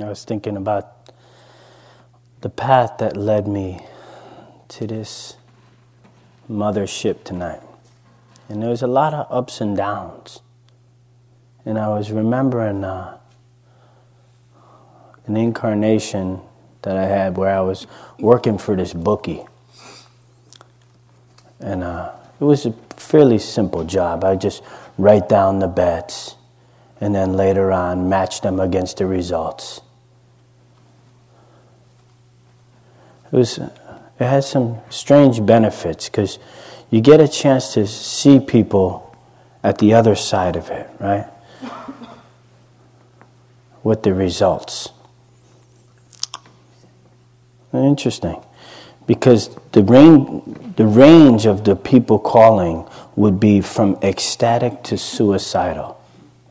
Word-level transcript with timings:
I 0.00 0.08
was 0.08 0.22
thinking 0.22 0.56
about 0.56 1.10
the 2.40 2.48
path 2.48 2.98
that 2.98 3.16
led 3.16 3.48
me 3.48 3.84
to 4.68 4.86
this 4.86 5.36
mothership 6.48 7.24
tonight. 7.24 7.60
And 8.48 8.62
there 8.62 8.70
was 8.70 8.80
a 8.80 8.86
lot 8.86 9.12
of 9.12 9.26
ups 9.28 9.60
and 9.60 9.76
downs. 9.76 10.40
And 11.64 11.78
I 11.78 11.88
was 11.88 12.12
remembering 12.12 12.84
uh, 12.84 13.18
an 15.26 15.36
incarnation 15.36 16.42
that 16.82 16.96
I 16.96 17.04
had 17.04 17.36
where 17.36 17.54
I 17.54 17.60
was 17.60 17.88
working 18.20 18.56
for 18.56 18.76
this 18.76 18.94
bookie. 18.94 19.44
And 21.58 21.82
uh, 21.82 22.12
it 22.40 22.44
was 22.44 22.66
a 22.66 22.72
fairly 22.96 23.38
simple 23.38 23.82
job. 23.82 24.22
I 24.22 24.36
just 24.36 24.62
write 24.96 25.28
down 25.28 25.58
the 25.58 25.66
bets 25.66 26.36
and 27.00 27.12
then 27.14 27.32
later 27.32 27.72
on 27.72 28.08
match 28.08 28.42
them 28.42 28.60
against 28.60 28.98
the 28.98 29.06
results. 29.06 29.80
It 33.32 33.36
was 33.36 33.58
it 33.58 33.70
has 34.24 34.48
some 34.48 34.78
strange 34.90 35.44
benefits 35.44 36.08
because 36.08 36.38
you 36.90 37.00
get 37.00 37.20
a 37.20 37.28
chance 37.28 37.74
to 37.74 37.86
see 37.86 38.40
people 38.40 39.16
at 39.62 39.78
the 39.78 39.94
other 39.94 40.14
side 40.14 40.56
of 40.56 40.70
it, 40.70 40.88
right? 40.98 41.26
With 43.82 44.02
the 44.02 44.14
results. 44.14 44.90
Interesting. 47.72 48.42
Because 49.06 49.54
the 49.72 49.82
range, 49.82 50.76
the 50.76 50.86
range 50.86 51.46
of 51.46 51.64
the 51.64 51.76
people 51.76 52.18
calling 52.18 52.86
would 53.14 53.38
be 53.38 53.60
from 53.60 53.96
ecstatic 54.02 54.82
to 54.84 54.98
suicidal, 54.98 56.00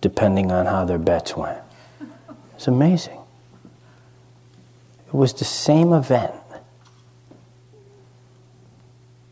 depending 0.02 0.52
on 0.52 0.66
how 0.66 0.86
their 0.86 0.98
bets 0.98 1.36
went. 1.36 1.60
It's 2.56 2.68
amazing. 2.68 3.20
It 5.08 5.14
was 5.14 5.34
the 5.34 5.46
same 5.46 5.94
event. 5.94 6.34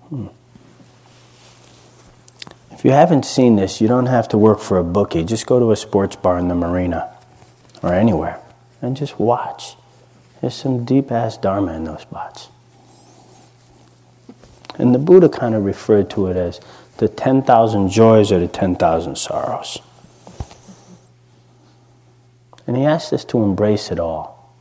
Hmm. 0.09 0.27
If 2.71 2.83
you 2.83 2.91
haven't 2.91 3.25
seen 3.25 3.55
this, 3.55 3.81
you 3.81 3.87
don't 3.87 4.05
have 4.07 4.27
to 4.29 4.37
work 4.37 4.59
for 4.59 4.77
a 4.77 4.83
bookie. 4.83 5.23
Just 5.23 5.45
go 5.45 5.59
to 5.59 5.71
a 5.71 5.75
sports 5.75 6.15
bar 6.15 6.37
in 6.37 6.47
the 6.47 6.55
marina 6.55 7.09
or 7.81 7.93
anywhere 7.93 8.39
and 8.81 8.95
just 8.95 9.19
watch. 9.19 9.75
There's 10.41 10.53
some 10.53 10.85
deep 10.85 11.11
ass 11.11 11.37
Dharma 11.37 11.73
in 11.73 11.85
those 11.85 12.01
spots. 12.01 12.49
And 14.77 14.93
the 14.93 14.99
Buddha 14.99 15.29
kind 15.29 15.55
of 15.55 15.63
referred 15.63 16.09
to 16.11 16.27
it 16.27 16.35
as 16.35 16.59
the 16.97 17.07
10,000 17.07 17.89
joys 17.89 18.31
or 18.31 18.39
the 18.39 18.47
10,000 18.47 19.17
sorrows. 19.17 19.79
And 22.67 22.75
he 22.75 22.83
asked 22.83 23.13
us 23.13 23.23
to 23.25 23.41
embrace 23.41 23.91
it 23.91 23.99
all. 23.99 24.53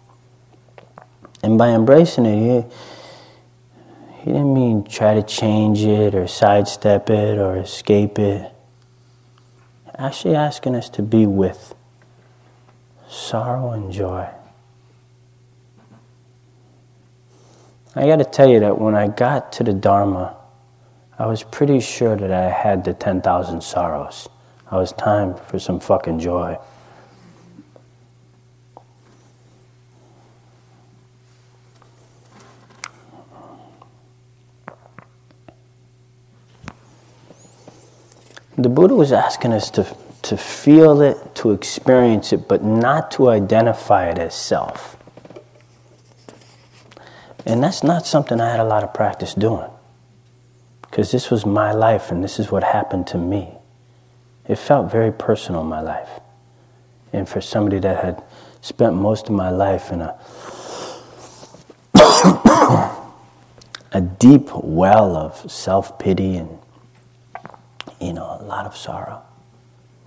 And 1.42 1.58
by 1.58 1.70
embracing 1.70 2.26
it, 2.26 2.64
he, 2.64 2.70
he 4.24 4.32
didn't 4.32 4.54
mean 4.54 4.84
try 4.84 5.12
to 5.12 5.22
change 5.22 5.82
it 5.82 6.14
or 6.14 6.26
sidestep 6.26 7.10
it 7.10 7.38
or 7.38 7.58
escape 7.58 8.18
it. 8.18 8.50
Actually, 9.98 10.34
asking 10.34 10.74
us 10.74 10.88
to 10.88 11.02
be 11.02 11.26
with 11.26 11.74
sorrow 13.06 13.72
and 13.72 13.92
joy. 13.92 14.26
I 17.94 18.06
got 18.06 18.16
to 18.16 18.24
tell 18.24 18.48
you 18.48 18.60
that 18.60 18.80
when 18.80 18.94
I 18.94 19.08
got 19.08 19.52
to 19.52 19.62
the 19.62 19.74
Dharma, 19.74 20.34
I 21.18 21.26
was 21.26 21.42
pretty 21.42 21.80
sure 21.80 22.16
that 22.16 22.32
I 22.32 22.48
had 22.48 22.82
the 22.84 22.94
10,000 22.94 23.62
sorrows. 23.62 24.26
I 24.70 24.78
was 24.78 24.92
time 24.92 25.34
for 25.34 25.58
some 25.58 25.80
fucking 25.80 26.18
joy. 26.18 26.56
The 38.56 38.68
Buddha 38.68 38.94
was 38.94 39.12
asking 39.12 39.52
us 39.52 39.70
to, 39.70 39.96
to 40.22 40.36
feel 40.36 41.00
it, 41.00 41.34
to 41.36 41.50
experience 41.50 42.32
it, 42.32 42.46
but 42.48 42.62
not 42.62 43.10
to 43.12 43.28
identify 43.28 44.08
it 44.08 44.18
as 44.18 44.34
self. 44.34 44.96
And 47.44 47.62
that's 47.62 47.82
not 47.82 48.06
something 48.06 48.40
I 48.40 48.50
had 48.50 48.60
a 48.60 48.64
lot 48.64 48.84
of 48.84 48.94
practice 48.94 49.34
doing. 49.34 49.70
Because 50.82 51.10
this 51.10 51.30
was 51.30 51.44
my 51.44 51.72
life 51.72 52.10
and 52.10 52.22
this 52.22 52.38
is 52.38 52.50
what 52.50 52.62
happened 52.62 53.06
to 53.08 53.18
me. 53.18 53.54
It 54.46 54.56
felt 54.56 54.90
very 54.90 55.10
personal 55.10 55.64
my 55.64 55.80
life. 55.80 56.08
And 57.12 57.28
for 57.28 57.40
somebody 57.40 57.80
that 57.80 58.04
had 58.04 58.22
spent 58.60 58.94
most 58.94 59.26
of 59.28 59.34
my 59.34 59.50
life 59.50 59.90
in 59.90 60.00
a 60.00 60.18
a 63.92 64.00
deep 64.00 64.48
well 64.54 65.16
of 65.16 65.50
self-pity 65.50 66.36
and 66.36 66.58
you 68.04 68.12
know, 68.12 68.38
a 68.40 68.44
lot 68.44 68.66
of 68.66 68.76
sorrow. 68.76 69.22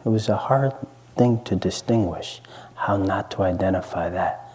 It 0.05 0.09
was 0.09 0.29
a 0.29 0.37
hard 0.37 0.73
thing 1.15 1.43
to 1.45 1.55
distinguish 1.55 2.41
how 2.75 2.97
not 2.97 3.31
to 3.31 3.41
identify 3.41 4.09
that 4.09 4.51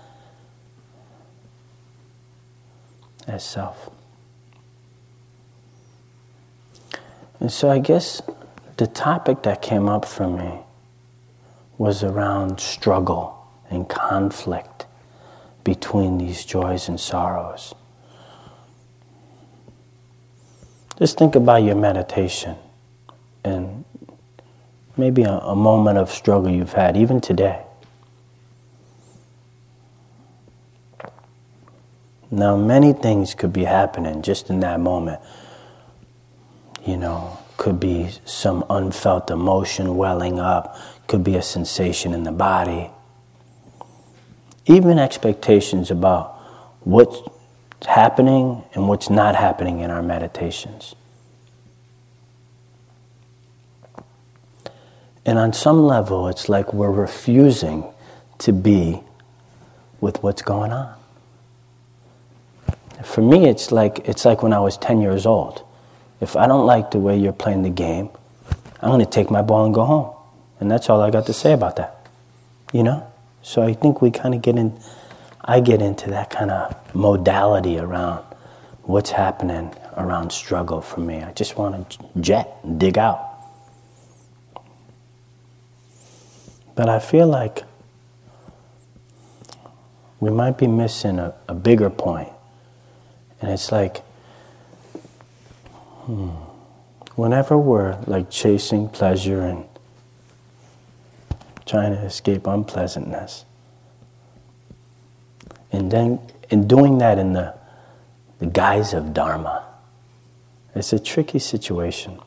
as 3.26 3.44
self. 3.44 3.90
And 7.40 7.50
so 7.50 7.68
I 7.68 7.80
guess 7.80 8.22
the 8.76 8.86
topic 8.86 9.42
that 9.42 9.60
came 9.60 9.88
up 9.88 10.04
for 10.04 10.28
me 10.28 10.60
was 11.76 12.04
around 12.04 12.60
struggle 12.60 13.44
and 13.68 13.88
conflict 13.88 14.86
between 15.64 16.18
these 16.18 16.44
joys 16.44 16.88
and 16.88 17.00
sorrows. 17.00 17.74
Just 20.98 21.18
think 21.18 21.34
about 21.34 21.64
your 21.64 21.74
meditation 21.74 22.56
and 23.44 23.84
maybe 24.96 25.22
a, 25.22 25.38
a 25.38 25.56
moment 25.56 25.98
of 25.98 26.10
struggle 26.10 26.50
you've 26.50 26.72
had, 26.72 26.96
even 26.96 27.20
today. 27.20 27.62
Now, 32.30 32.56
many 32.56 32.94
things 32.94 33.34
could 33.34 33.52
be 33.52 33.64
happening 33.64 34.22
just 34.22 34.48
in 34.48 34.60
that 34.60 34.80
moment. 34.80 35.20
You 36.86 36.96
know, 36.96 37.38
could 37.58 37.78
be 37.78 38.10
some 38.24 38.64
unfelt 38.70 39.30
emotion 39.30 39.96
welling 39.96 40.40
up, 40.40 40.76
could 41.06 41.22
be 41.22 41.36
a 41.36 41.42
sensation 41.42 42.14
in 42.14 42.24
the 42.24 42.32
body. 42.32 42.90
Even 44.66 44.98
expectations 44.98 45.90
about 45.90 46.34
what's 46.80 47.18
happening 47.86 48.64
and 48.74 48.88
what's 48.88 49.10
not 49.10 49.36
happening 49.36 49.80
in 49.80 49.90
our 49.90 50.02
meditations. 50.02 50.94
And 55.24 55.38
on 55.38 55.52
some 55.52 55.84
level, 55.84 56.28
it's 56.28 56.48
like 56.48 56.72
we're 56.72 56.90
refusing 56.90 57.84
to 58.38 58.52
be 58.52 59.00
with 60.00 60.22
what's 60.22 60.42
going 60.42 60.72
on. 60.72 60.94
For 63.04 63.20
me, 63.20 63.48
it's 63.48 63.70
like, 63.70 64.08
it's 64.08 64.24
like 64.24 64.42
when 64.42 64.52
I 64.52 64.60
was 64.60 64.76
10 64.76 65.00
years 65.00 65.26
old. 65.26 65.62
If 66.20 66.36
I 66.36 66.46
don't 66.46 66.66
like 66.66 66.90
the 66.90 66.98
way 66.98 67.18
you're 67.18 67.32
playing 67.32 67.62
the 67.62 67.70
game, 67.70 68.10
I'm 68.80 68.90
going 68.90 69.04
to 69.04 69.10
take 69.10 69.30
my 69.30 69.42
ball 69.42 69.64
and 69.64 69.74
go 69.74 69.84
home. 69.84 70.14
And 70.60 70.70
that's 70.70 70.88
all 70.90 71.00
I 71.00 71.10
got 71.10 71.26
to 71.26 71.32
say 71.32 71.52
about 71.52 71.76
that. 71.76 72.06
You 72.72 72.82
know? 72.82 73.06
So 73.42 73.62
I 73.62 73.74
think 73.74 74.02
we 74.02 74.10
kind 74.10 74.34
of 74.34 74.42
get 74.42 74.56
in, 74.56 74.78
I 75.40 75.60
get 75.60 75.82
into 75.82 76.10
that 76.10 76.30
kind 76.30 76.50
of 76.50 76.94
modality 76.94 77.78
around 77.78 78.24
what's 78.82 79.10
happening 79.10 79.74
around 79.96 80.30
struggle 80.30 80.80
for 80.80 81.00
me. 81.00 81.22
I 81.22 81.32
just 81.32 81.56
want 81.56 81.90
to 81.90 81.98
jet, 82.20 82.78
dig 82.78 82.98
out. 82.98 83.31
But 86.74 86.88
I 86.88 86.98
feel 86.98 87.26
like 87.26 87.64
we 90.20 90.30
might 90.30 90.56
be 90.56 90.66
missing 90.66 91.18
a, 91.18 91.34
a 91.48 91.54
bigger 91.54 91.90
point. 91.90 92.28
And 93.40 93.50
it's 93.50 93.72
like, 93.72 93.98
hmm, 96.04 96.28
whenever 97.16 97.58
we're 97.58 97.98
like 98.06 98.30
chasing 98.30 98.88
pleasure 98.88 99.40
and 99.40 99.64
trying 101.66 101.92
to 101.92 101.98
escape 102.02 102.46
unpleasantness, 102.46 103.44
and 105.72 105.90
then 105.90 106.20
in 106.50 106.68
doing 106.68 106.98
that 106.98 107.18
in 107.18 107.32
the, 107.32 107.54
the 108.38 108.46
guise 108.46 108.92
of 108.92 109.12
Dharma, 109.12 109.64
it's 110.74 110.92
a 110.92 110.98
tricky 110.98 111.38
situation. 111.38 112.20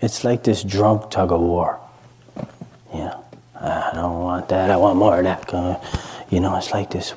It's 0.00 0.24
like 0.24 0.44
this 0.44 0.62
drunk 0.62 1.10
tug 1.10 1.30
of 1.30 1.40
war. 1.40 1.80
Know, 2.92 3.24
I 3.60 3.90
don't 3.94 4.20
want 4.20 4.48
that. 4.48 4.70
I 4.70 4.76
want 4.76 4.98
more 4.98 5.18
of 5.18 5.24
that. 5.24 5.52
You 6.30 6.40
know, 6.40 6.56
it's 6.56 6.72
like 6.72 6.90
this. 6.90 7.14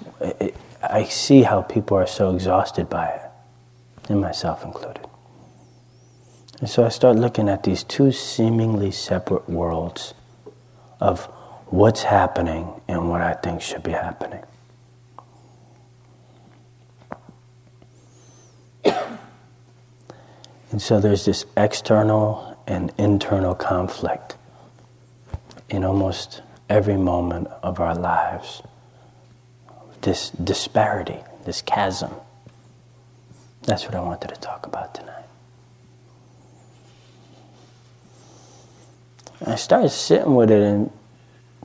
I 0.81 1.04
see 1.06 1.42
how 1.44 1.62
people 1.62 1.98
are 1.98 2.07
so 2.07 2.33
exhausted 2.36 2.89
by 2.89 3.07
it, 3.07 3.21
and 4.10 4.21
myself 4.21 4.63
included. 4.63 5.07
And 6.60 6.69
so 6.69 6.86
I 6.86 6.89
start 6.89 7.16
looking 7.16 7.48
at 7.50 7.63
these 7.63 7.83
two 7.83 8.12
seemingly 8.12 8.92
separate 8.92 9.50
worlds 9.50 10.13
of 11.00 11.25
what's 11.68 12.04
happening 12.04 12.81
and 12.88 13.10
what 13.10 13.21
I 13.21 13.33
think 13.33 13.62
should 13.62 13.83
be 13.83 13.92
happening. 13.92 14.44
And 20.71 20.80
so 20.80 21.00
there's 21.00 21.25
this 21.25 21.45
external 21.57 22.56
and 22.68 22.94
internal 23.00 23.56
conflict 23.56 24.38
in 25.69 25.83
almost 25.83 26.42
every 26.69 26.98
moment 26.98 27.48
of 27.63 27.80
our 27.80 27.95
lives. 27.95 28.62
This 30.01 30.30
disparity, 30.31 31.19
this 31.45 31.62
chasm. 31.62 32.13
That's 33.63 33.86
what 33.86 33.95
I 33.95 34.01
wanted 34.01 34.30
to 34.30 34.39
talk 34.39 34.66
about 34.66 34.95
tonight. 34.95 35.16
I 39.45 39.56
started 39.56 39.89
sitting 39.89 40.36
with 40.36 40.51
it 40.51 40.62
and 40.62 40.92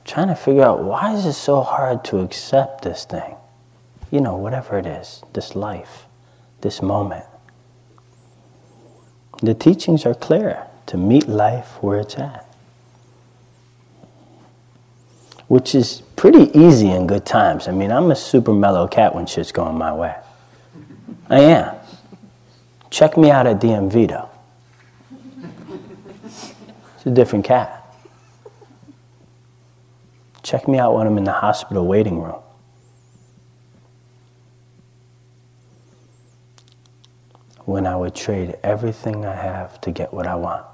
trying 0.05 0.29
to 0.29 0.35
figure 0.35 0.63
out 0.63 0.85
why 0.85 1.15
is 1.15 1.27
it 1.27 1.33
so 1.33 1.63
hard 1.63 2.05
to 2.05 2.21
accept 2.21 2.83
this 2.83 3.05
thing? 3.05 3.37
You 4.11 4.21
know, 4.21 4.37
whatever 4.37 4.79
it 4.79 4.87
is, 4.87 5.23
this 5.33 5.57
life, 5.57 6.07
this 6.61 6.81
moment. 6.83 7.25
The 9.43 9.55
teachings 9.55 10.07
are 10.07 10.15
clear 10.15 10.67
to 10.87 10.97
meet 10.97 11.29
life 11.29 11.83
where 11.83 11.99
it's 12.01 12.17
at. 12.17 12.44
Which 15.55 15.77
is 15.77 16.03
pretty 16.17 16.51
easy 16.59 16.91
in 16.91 17.07
good 17.07 17.25
times. 17.25 17.69
I 17.69 17.71
mean, 17.71 17.93
I'm 17.93 18.11
a 18.11 18.17
super 18.17 18.53
mellow 18.53 18.89
cat 18.89 19.15
when 19.15 19.25
shit's 19.25 19.53
going 19.53 19.79
my 19.79 19.93
way. 19.93 20.17
I 21.31 21.43
am. 21.43 21.77
Check 22.91 23.17
me 23.17 23.31
out 23.31 23.47
at 23.47 23.61
DMV 23.61 24.09
though. 24.09 24.29
It's 26.25 27.07
a 27.07 27.11
different 27.11 27.45
cat. 27.45 27.95
Check 30.43 30.67
me 30.67 30.77
out 30.77 30.97
when 30.97 31.07
I'm 31.07 31.17
in 31.19 31.23
the 31.23 31.31
hospital 31.31 31.87
waiting 31.87 32.21
room. 32.21 32.43
When 37.65 37.87
I 37.87 37.95
would 37.95 38.17
trade 38.17 38.57
everything 38.65 39.25
I 39.25 39.37
have 39.37 39.81
to 39.83 39.93
get 39.93 40.13
what 40.13 40.27
I 40.27 40.35
want. 40.35 40.67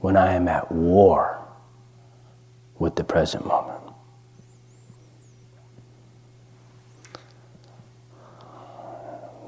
When 0.00 0.16
I 0.16 0.32
am 0.34 0.48
at 0.48 0.70
war 0.72 1.38
with 2.78 2.96
the 2.96 3.04
present 3.04 3.46
moment. 3.46 3.80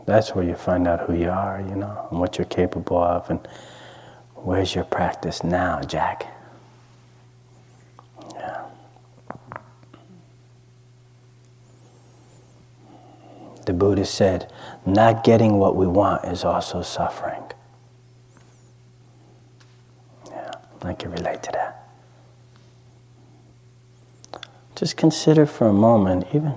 That's 0.04 0.34
where 0.34 0.44
you 0.44 0.54
find 0.54 0.86
out 0.86 1.06
who 1.06 1.14
you 1.14 1.30
are, 1.30 1.60
you 1.60 1.76
know, 1.76 2.08
and 2.10 2.20
what 2.20 2.36
you're 2.36 2.44
capable 2.44 3.02
of, 3.02 3.30
and 3.30 3.40
where's 4.34 4.74
your 4.74 4.84
practice 4.84 5.42
now, 5.44 5.80
Jack? 5.80 6.26
Yeah. 8.34 8.64
the 13.66 13.72
Buddha 13.72 14.04
said, 14.04 14.52
not 14.84 15.24
getting 15.24 15.58
what 15.58 15.76
we 15.76 15.86
want 15.86 16.24
is 16.24 16.44
also 16.44 16.82
suffering. 16.82 17.42
Yeah, 20.28 20.50
I 20.92 20.94
can 20.94 21.10
relate 21.10 21.42
to 21.44 21.52
that. 21.52 21.88
Just 24.74 24.98
consider 24.98 25.46
for 25.46 25.66
a 25.66 25.72
moment, 25.72 26.26
even 26.34 26.52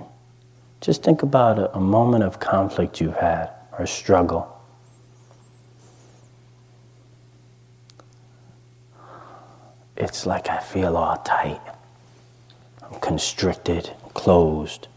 just 0.82 1.02
think 1.02 1.22
about 1.22 1.58
a, 1.58 1.74
a 1.74 1.80
moment 1.80 2.22
of 2.22 2.38
conflict 2.38 3.00
you've 3.00 3.16
had 3.16 3.48
or 3.78 3.86
struggle. 3.86 4.52
It's 9.96 10.26
like 10.26 10.50
I 10.50 10.60
feel 10.60 10.98
all 10.98 11.16
tight. 11.16 11.62
I'm 12.82 13.00
constricted, 13.00 13.90
closed, 14.12 14.88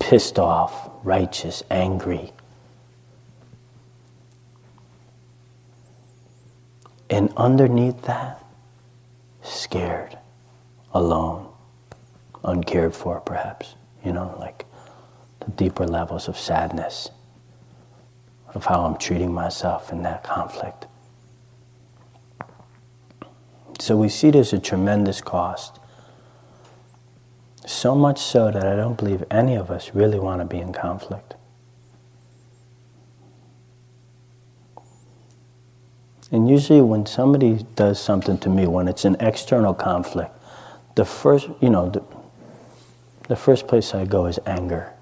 pissed 0.00 0.38
off, 0.38 0.88
righteous, 1.04 1.62
angry. 1.70 2.32
And 7.10 7.30
underneath 7.36 8.00
that, 8.04 8.41
scared, 9.52 10.18
alone, 10.92 11.48
uncared 12.44 12.94
for, 12.94 13.20
perhaps, 13.20 13.74
you 14.04 14.12
know, 14.12 14.36
like 14.38 14.64
the 15.40 15.50
deeper 15.50 15.86
levels 15.86 16.28
of 16.28 16.36
sadness 16.36 17.10
of 18.54 18.66
how 18.66 18.84
I'm 18.84 18.96
treating 18.96 19.32
myself 19.32 19.92
in 19.92 20.02
that 20.02 20.22
conflict. 20.22 20.86
So 23.78 23.96
we 23.96 24.08
see 24.08 24.30
there's 24.30 24.52
a 24.52 24.58
tremendous 24.58 25.20
cost 25.20 25.78
so 27.66 27.94
much 27.94 28.20
so 28.20 28.50
that 28.50 28.66
I 28.66 28.76
don't 28.76 28.96
believe 28.96 29.24
any 29.30 29.54
of 29.54 29.70
us 29.70 29.94
really 29.94 30.18
want 30.18 30.40
to 30.40 30.44
be 30.44 30.58
in 30.58 30.72
conflict. 30.72 31.34
And 36.32 36.48
usually, 36.48 36.80
when 36.80 37.04
somebody 37.04 37.66
does 37.76 38.00
something 38.00 38.38
to 38.38 38.48
me, 38.48 38.66
when 38.66 38.88
it's 38.88 39.04
an 39.04 39.16
external 39.20 39.74
conflict, 39.74 40.34
the 40.94 41.04
first, 41.04 41.50
you 41.60 41.68
know, 41.68 41.90
the, 41.90 42.02
the 43.28 43.36
first 43.36 43.68
place 43.68 43.94
I 43.94 44.06
go 44.06 44.24
is 44.24 44.38
anger. 44.46 44.94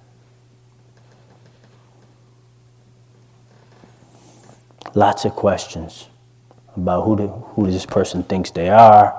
Lots 4.93 5.25
of 5.25 5.37
questions 5.37 6.09
about 6.77 7.05
who, 7.05 7.17
do, 7.17 7.29
who 7.29 7.71
this 7.71 7.87
person 7.87 8.25
thinks 8.25 8.51
they 8.51 8.69
are, 8.69 9.15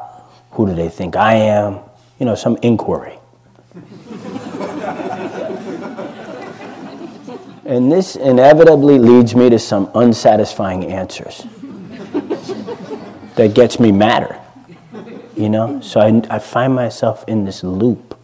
who 0.52 0.68
do 0.68 0.76
they 0.76 0.90
think 0.90 1.16
I 1.16 1.36
am, 1.36 1.80
you 2.20 2.26
know, 2.26 2.36
some 2.36 2.58
inquiry. 2.62 3.18
And 7.64 7.90
this 7.90 8.18
inevitably 8.18 9.00
leads 9.00 9.34
me 9.34 9.50
to 9.50 9.58
some 9.58 9.90
unsatisfying 9.94 10.84
answers 10.92 11.46
that 13.36 13.54
gets 13.54 13.80
me 13.80 13.92
madder. 13.92 14.40
You 15.36 15.50
know? 15.50 15.82
So 15.82 16.00
I, 16.00 16.22
I 16.30 16.40
find 16.40 16.76
myself 16.76 17.24
in 17.28 17.46
this 17.46 17.64
loop 17.64 18.18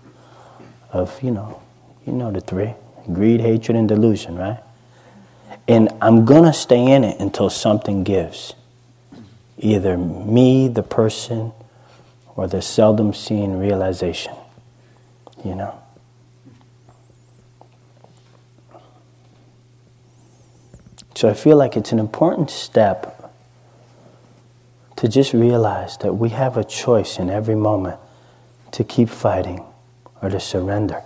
of, 0.92 1.22
you 1.22 1.32
know, 1.32 1.62
you 2.06 2.14
know 2.14 2.32
the 2.32 2.42
three 2.42 2.74
greed, 3.12 3.42
hatred, 3.42 3.78
and 3.78 3.88
delusion, 3.88 4.36
right? 4.36 4.60
And 5.68 5.90
I'm 6.02 6.26
going 6.26 6.44
to 6.44 6.54
stay 6.54 6.92
in 6.92 7.04
it 7.04 7.20
until 7.20 7.50
something 7.50 8.04
gives. 8.04 8.54
Either 9.58 9.98
me, 9.98 10.68
the 10.68 10.84
person, 10.84 11.52
or 12.36 12.48
the 12.48 12.62
seldom 12.62 13.14
seen 13.14 13.58
realization. 13.58 14.34
You 15.44 15.56
know? 15.56 15.82
So 21.16 21.30
I 21.30 21.34
feel 21.34 21.58
like 21.58 21.76
it's 21.76 21.92
an 21.92 22.00
important 22.00 22.52
step 22.52 23.17
to 24.98 25.08
just 25.08 25.34
realize 25.34 25.98
that 25.98 26.14
we 26.14 26.30
have 26.30 26.58
a 26.58 26.64
choice 26.64 27.20
in 27.20 27.30
every 27.30 27.56
moment 27.56 28.00
to 28.72 28.84
keep 28.84 29.10
fighting 29.10 29.64
or 30.22 30.30
to 30.30 30.40
surrender. 30.40 31.04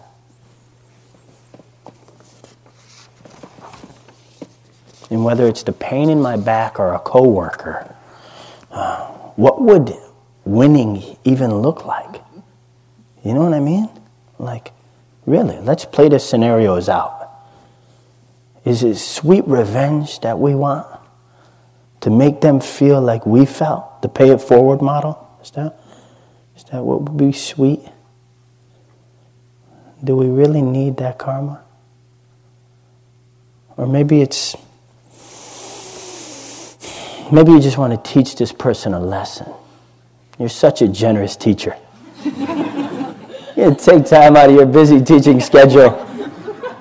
And 5.10 5.25
whether 5.25 5.45
it's 5.45 5.63
the 5.63 5.74
pain 5.74 6.10
in 6.10 6.21
my 6.21 6.38
back 6.38 6.79
or 6.79 6.93
a 6.93 7.00
coworker, 7.00 7.93
uh, 8.71 9.07
what 9.36 9.62
would 9.62 9.93
winning 10.45 11.17
even 11.25 11.55
look 11.55 11.86
like? 11.86 12.21
You 13.25 13.33
know 13.33 13.43
what 13.43 13.53
I 13.53 13.60
mean? 13.60 13.89
Like, 14.39 14.71
really, 15.25 15.60
let's 15.60 15.83
play 15.83 16.07
the 16.07 16.17
scenarios 16.17 16.88
out. 16.88 17.29
Is 18.63 18.83
it 18.83 18.95
sweet 18.95 19.45
revenge 19.48 20.21
that 20.21 20.39
we 20.39 20.55
want? 20.55 20.88
To 22.01 22.10
make 22.10 22.41
them 22.41 22.60
feel 22.60 23.00
like 23.00 23.25
we 23.25 23.46
felt? 23.46 24.01
The 24.01 24.10
pay 24.10 24.31
it 24.31 24.41
forward 24.41 24.81
model? 24.81 25.27
Is 25.43 25.51
that, 25.51 25.79
is 26.55 26.63
that 26.65 26.84
what 26.84 27.03
would 27.03 27.17
be 27.17 27.31
sweet? 27.31 27.81
Do 30.03 30.15
we 30.15 30.25
really 30.27 30.63
need 30.63 30.98
that 30.98 31.20
karma? 31.20 31.62
Or 33.77 33.86
maybe 33.86 34.22
it's, 34.22 34.55
maybe 37.31 37.51
you 37.51 37.60
just 37.60 37.77
want 37.77 37.93
to 37.93 38.12
teach 38.12 38.36
this 38.36 38.51
person 38.51 38.96
a 38.96 39.00
lesson. 39.00 39.51
You're 40.39 40.50
such 40.50 40.81
a 40.81 40.88
generous 40.88 41.36
teacher. 41.36 41.77
you 42.25 43.75
take 43.75 44.05
time 44.05 44.36
out 44.36 44.50
of 44.50 44.55
your 44.55 44.65
busy 44.65 45.01
teaching 45.01 45.39
schedule. 45.39 46.08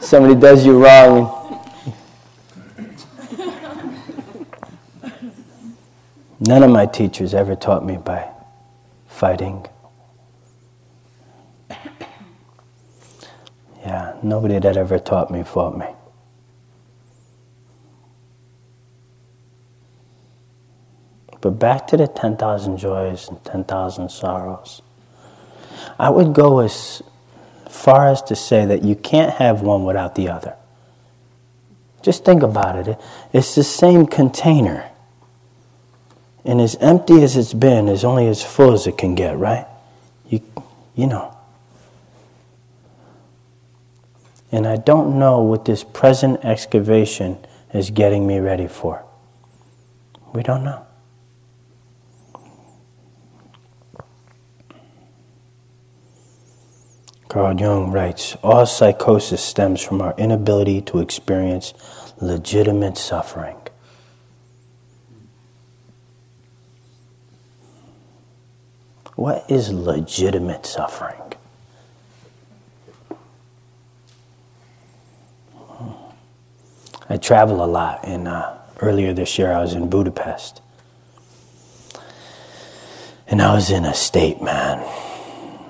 Somebody 0.00 0.35
does 0.35 0.65
you 0.65 0.83
wrong 0.83 1.40
None 6.41 6.63
of 6.63 6.71
my 6.71 6.87
teachers 6.87 7.35
ever 7.35 7.55
taught 7.55 7.85
me 7.85 7.99
by 7.99 8.27
fighting. 9.07 9.67
Yeah, 13.83 14.15
nobody 14.23 14.59
that 14.59 14.77
ever 14.77 14.99
taught 14.99 15.31
me 15.31 15.43
fought 15.43 15.77
me. 15.77 15.87
But 21.41 21.53
back 21.53 21.87
to 21.89 21.97
the 21.97 22.07
10,000 22.07 22.77
joys 22.77 23.29
and 23.29 23.43
10,000 23.45 24.11
sorrows. 24.11 24.83
I 25.99 26.11
would 26.11 26.35
go 26.35 26.61
as 26.61 27.03
far 27.69 28.09
as 28.09 28.23
to 28.23 28.37
say 28.37 28.67
that 28.67 28.83
you 28.83 28.95
can't 28.95 29.35
have 29.35 29.63
one 29.63 29.85
without 29.85 30.15
the 30.15 30.29
other. 30.29 30.55
Just 32.03 32.25
think 32.25 32.43
about 32.43 32.89
it. 32.89 32.99
It's 33.33 33.55
the 33.55 33.65
same 33.65 34.07
container. 34.07 34.90
And 36.45 36.61
as 36.61 36.77
empty 36.77 37.23
as 37.23 37.37
it's 37.37 37.53
been 37.53 37.89
is 37.89 38.05
only 38.05 38.27
as 38.29 38.43
full 38.43 38.73
as 38.73 38.87
it 38.87 38.97
can 38.97 39.15
get, 39.15 39.37
right? 39.39 39.67
You, 40.29 40.43
you 40.95 41.07
know. 41.07 41.37
And 44.53 44.67
I 44.67 44.77
don't 44.77 45.19
know 45.19 45.41
what 45.43 45.65
this 45.65 45.85
present 45.85 46.45
excavation 46.45 47.39
is 47.73 47.91
getting 47.91 48.27
me 48.27 48.39
ready 48.39 48.67
for. 48.67 49.05
We 50.33 50.43
don't 50.43 50.65
know. 50.65 50.87
Carl 57.29 57.61
Jung 57.61 57.93
writes 57.93 58.37
All 58.43 58.67
psychosis 58.67 59.41
stems 59.41 59.81
from 59.81 60.03
our 60.03 60.15
inability 60.19 60.81
to 60.83 60.99
experience 60.99 61.75
legitimate 62.21 62.99
suffering. 62.99 63.57
What 69.21 69.50
is 69.50 69.71
legitimate 69.71 70.65
suffering? 70.65 71.35
I 77.07 77.19
travel 77.19 77.62
a 77.62 77.67
lot, 77.67 78.00
and 78.03 78.27
uh, 78.27 78.57
earlier 78.81 79.12
this 79.12 79.39
year 79.39 79.53
I 79.53 79.61
was 79.61 79.75
in 79.75 79.91
Budapest. 79.91 80.62
And 83.27 83.43
I 83.43 83.53
was 83.53 83.71
in 83.71 83.85
a 83.85 83.93
state, 83.93 84.41
man. 84.41 84.79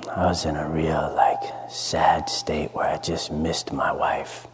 I 0.08 0.26
was 0.26 0.44
in 0.44 0.54
a 0.54 0.68
real, 0.68 1.12
like, 1.16 1.42
sad 1.68 2.28
state 2.28 2.72
where 2.72 2.86
I 2.86 2.98
just 2.98 3.32
missed 3.32 3.72
my 3.72 3.90
wife. 3.90 4.46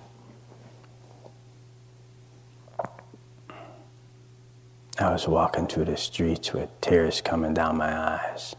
I 4.98 5.12
was 5.12 5.28
walking 5.28 5.66
through 5.66 5.84
the 5.84 5.98
streets 5.98 6.54
with 6.54 6.70
tears 6.80 7.20
coming 7.20 7.52
down 7.52 7.76
my 7.76 7.94
eyes. 7.94 8.56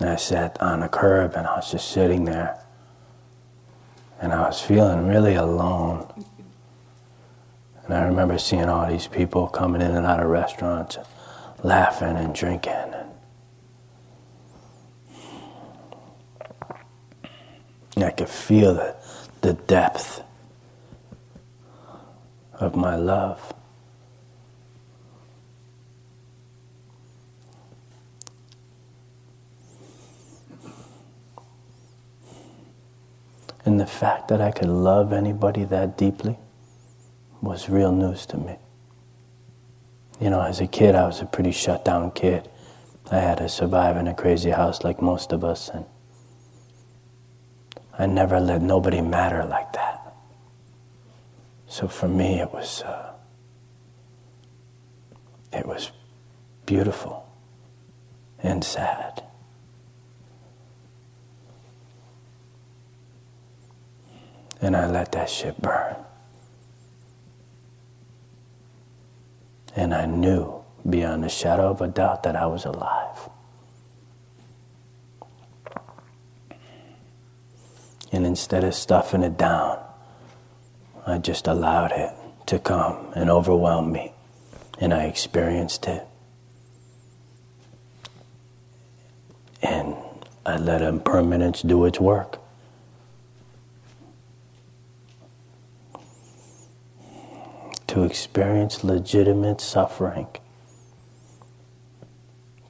And 0.00 0.10
I 0.10 0.16
sat 0.16 0.60
on 0.60 0.82
a 0.82 0.88
curb 0.88 1.34
and 1.34 1.46
I 1.46 1.56
was 1.56 1.70
just 1.70 1.90
sitting 1.90 2.24
there. 2.24 2.62
And 4.20 4.32
I 4.32 4.46
was 4.46 4.60
feeling 4.60 5.06
really 5.06 5.34
alone. 5.34 6.06
And 7.84 7.94
I 7.94 8.04
remember 8.04 8.38
seeing 8.38 8.68
all 8.68 8.86
these 8.88 9.06
people 9.06 9.46
coming 9.46 9.80
in 9.80 9.92
and 9.92 10.04
out 10.04 10.20
of 10.20 10.28
restaurants, 10.28 10.98
laughing 11.62 12.16
and 12.16 12.34
drinking. 12.34 12.94
And 17.94 18.04
I 18.04 18.10
could 18.10 18.28
feel 18.28 18.74
the, 18.74 18.96
the 19.40 19.54
depth 19.54 20.22
of 22.54 22.76
my 22.76 22.96
love. 22.96 23.54
And 33.66 33.80
the 33.80 33.86
fact 33.86 34.28
that 34.28 34.40
I 34.40 34.52
could 34.52 34.68
love 34.68 35.12
anybody 35.12 35.64
that 35.64 35.98
deeply 35.98 36.38
was 37.42 37.68
real 37.68 37.90
news 37.90 38.24
to 38.26 38.36
me. 38.36 38.56
You 40.20 40.30
know, 40.30 40.40
as 40.40 40.60
a 40.60 40.68
kid, 40.68 40.94
I 40.94 41.04
was 41.04 41.20
a 41.20 41.26
pretty 41.26 41.50
shut 41.50 41.84
down 41.84 42.12
kid. 42.12 42.48
I 43.10 43.18
had 43.18 43.38
to 43.38 43.48
survive 43.48 43.96
in 43.96 44.06
a 44.06 44.14
crazy 44.14 44.50
house 44.50 44.84
like 44.84 45.02
most 45.02 45.32
of 45.32 45.44
us, 45.44 45.68
and 45.68 45.84
I 47.98 48.06
never 48.06 48.38
let 48.38 48.62
nobody 48.62 49.00
matter 49.00 49.44
like 49.44 49.72
that. 49.72 50.14
So 51.66 51.88
for 51.88 52.08
me, 52.08 52.40
it 52.40 52.52
was 52.52 52.82
uh, 52.82 53.14
it 55.52 55.66
was 55.66 55.90
beautiful 56.66 57.28
and 58.38 58.62
sad. 58.64 59.25
And 64.60 64.76
I 64.76 64.86
let 64.86 65.12
that 65.12 65.28
shit 65.30 65.60
burn. 65.60 65.96
And 69.74 69.94
I 69.94 70.06
knew 70.06 70.64
beyond 70.88 71.24
a 71.24 71.28
shadow 71.28 71.70
of 71.70 71.80
a 71.80 71.88
doubt 71.88 72.22
that 72.22 72.36
I 72.36 72.46
was 72.46 72.64
alive. 72.64 73.28
And 78.12 78.24
instead 78.24 78.64
of 78.64 78.74
stuffing 78.74 79.22
it 79.22 79.36
down, 79.36 79.78
I 81.06 81.18
just 81.18 81.46
allowed 81.46 81.92
it 81.92 82.10
to 82.46 82.58
come 82.58 83.12
and 83.14 83.28
overwhelm 83.28 83.92
me. 83.92 84.12
And 84.78 84.94
I 84.94 85.04
experienced 85.04 85.86
it. 85.86 86.06
And 89.62 89.96
I 90.44 90.56
let 90.56 90.80
impermanence 90.80 91.62
do 91.62 91.84
its 91.84 92.00
work. 92.00 92.38
To 97.96 98.02
experience 98.02 98.84
legitimate 98.84 99.58
suffering, 99.58 100.26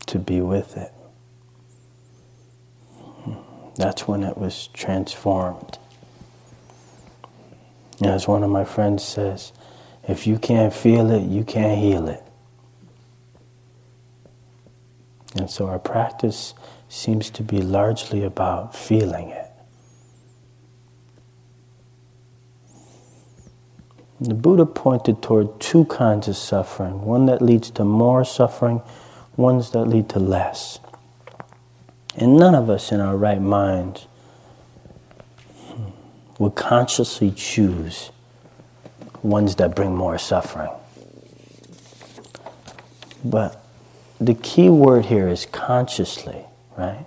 to 0.06 0.20
be 0.20 0.40
with 0.40 0.76
it. 0.76 0.92
That's 3.74 4.06
when 4.06 4.22
it 4.22 4.38
was 4.38 4.68
transformed. 4.68 5.78
As 8.00 8.28
one 8.28 8.44
of 8.44 8.50
my 8.50 8.62
friends 8.62 9.02
says, 9.02 9.52
if 10.06 10.28
you 10.28 10.38
can't 10.38 10.72
feel 10.72 11.10
it, 11.10 11.24
you 11.24 11.42
can't 11.42 11.76
heal 11.76 12.06
it. 12.06 12.22
And 15.34 15.50
so 15.50 15.66
our 15.66 15.80
practice 15.80 16.54
seems 16.88 17.30
to 17.30 17.42
be 17.42 17.60
largely 17.60 18.22
about 18.22 18.76
feeling 18.76 19.30
it. 19.30 19.45
The 24.26 24.34
Buddha 24.34 24.66
pointed 24.66 25.22
toward 25.22 25.60
two 25.60 25.84
kinds 25.84 26.26
of 26.26 26.36
suffering 26.36 27.02
one 27.02 27.26
that 27.26 27.40
leads 27.40 27.70
to 27.70 27.84
more 27.84 28.24
suffering, 28.24 28.82
ones 29.36 29.70
that 29.70 29.84
lead 29.84 30.08
to 30.08 30.18
less. 30.18 30.80
And 32.16 32.36
none 32.36 32.56
of 32.56 32.68
us 32.68 32.90
in 32.90 32.98
our 32.98 33.16
right 33.16 33.40
minds 33.40 34.08
would 36.40 36.56
consciously 36.56 37.30
choose 37.30 38.10
ones 39.22 39.54
that 39.56 39.76
bring 39.76 39.94
more 39.94 40.18
suffering. 40.18 40.72
But 43.24 43.64
the 44.20 44.34
key 44.34 44.70
word 44.70 45.06
here 45.06 45.28
is 45.28 45.46
consciously, 45.46 46.44
right? 46.76 47.06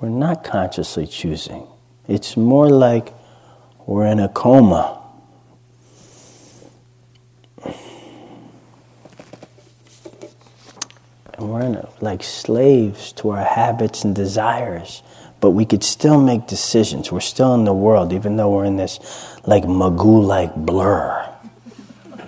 We're 0.00 0.08
not 0.08 0.44
consciously 0.44 1.08
choosing. 1.08 1.66
It's 2.06 2.36
more 2.36 2.70
like 2.70 3.12
we're 3.86 4.06
in 4.06 4.20
a 4.20 4.28
coma 4.28 5.00
And 11.34 11.50
we're 11.50 11.62
in 11.62 11.74
a, 11.76 11.88
like 12.00 12.22
slaves 12.22 13.12
to 13.12 13.30
our 13.30 13.44
habits 13.44 14.04
and 14.04 14.14
desires, 14.14 15.02
but 15.40 15.50
we 15.50 15.64
could 15.64 15.82
still 15.82 16.20
make 16.20 16.46
decisions. 16.46 17.10
We're 17.10 17.20
still 17.20 17.54
in 17.54 17.64
the 17.64 17.72
world, 17.72 18.12
even 18.12 18.36
though 18.36 18.50
we're 18.50 18.66
in 18.66 18.76
this 18.76 18.98
like 19.46 19.64
Magoo 19.64 20.24
like 20.24 20.54
blur. 20.54 21.28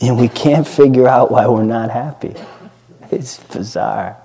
and 0.00 0.18
we 0.18 0.28
can't 0.28 0.66
figure 0.66 1.06
out 1.06 1.30
why 1.30 1.46
we're 1.46 1.62
not 1.62 1.90
happy. 1.90 2.34
It's 3.10 3.38
bizarre. 3.38 4.16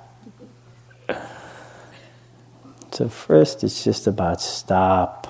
So, 2.92 3.10
first, 3.10 3.64
it's 3.64 3.84
just 3.84 4.08
about 4.08 4.42
stop. 4.42 5.28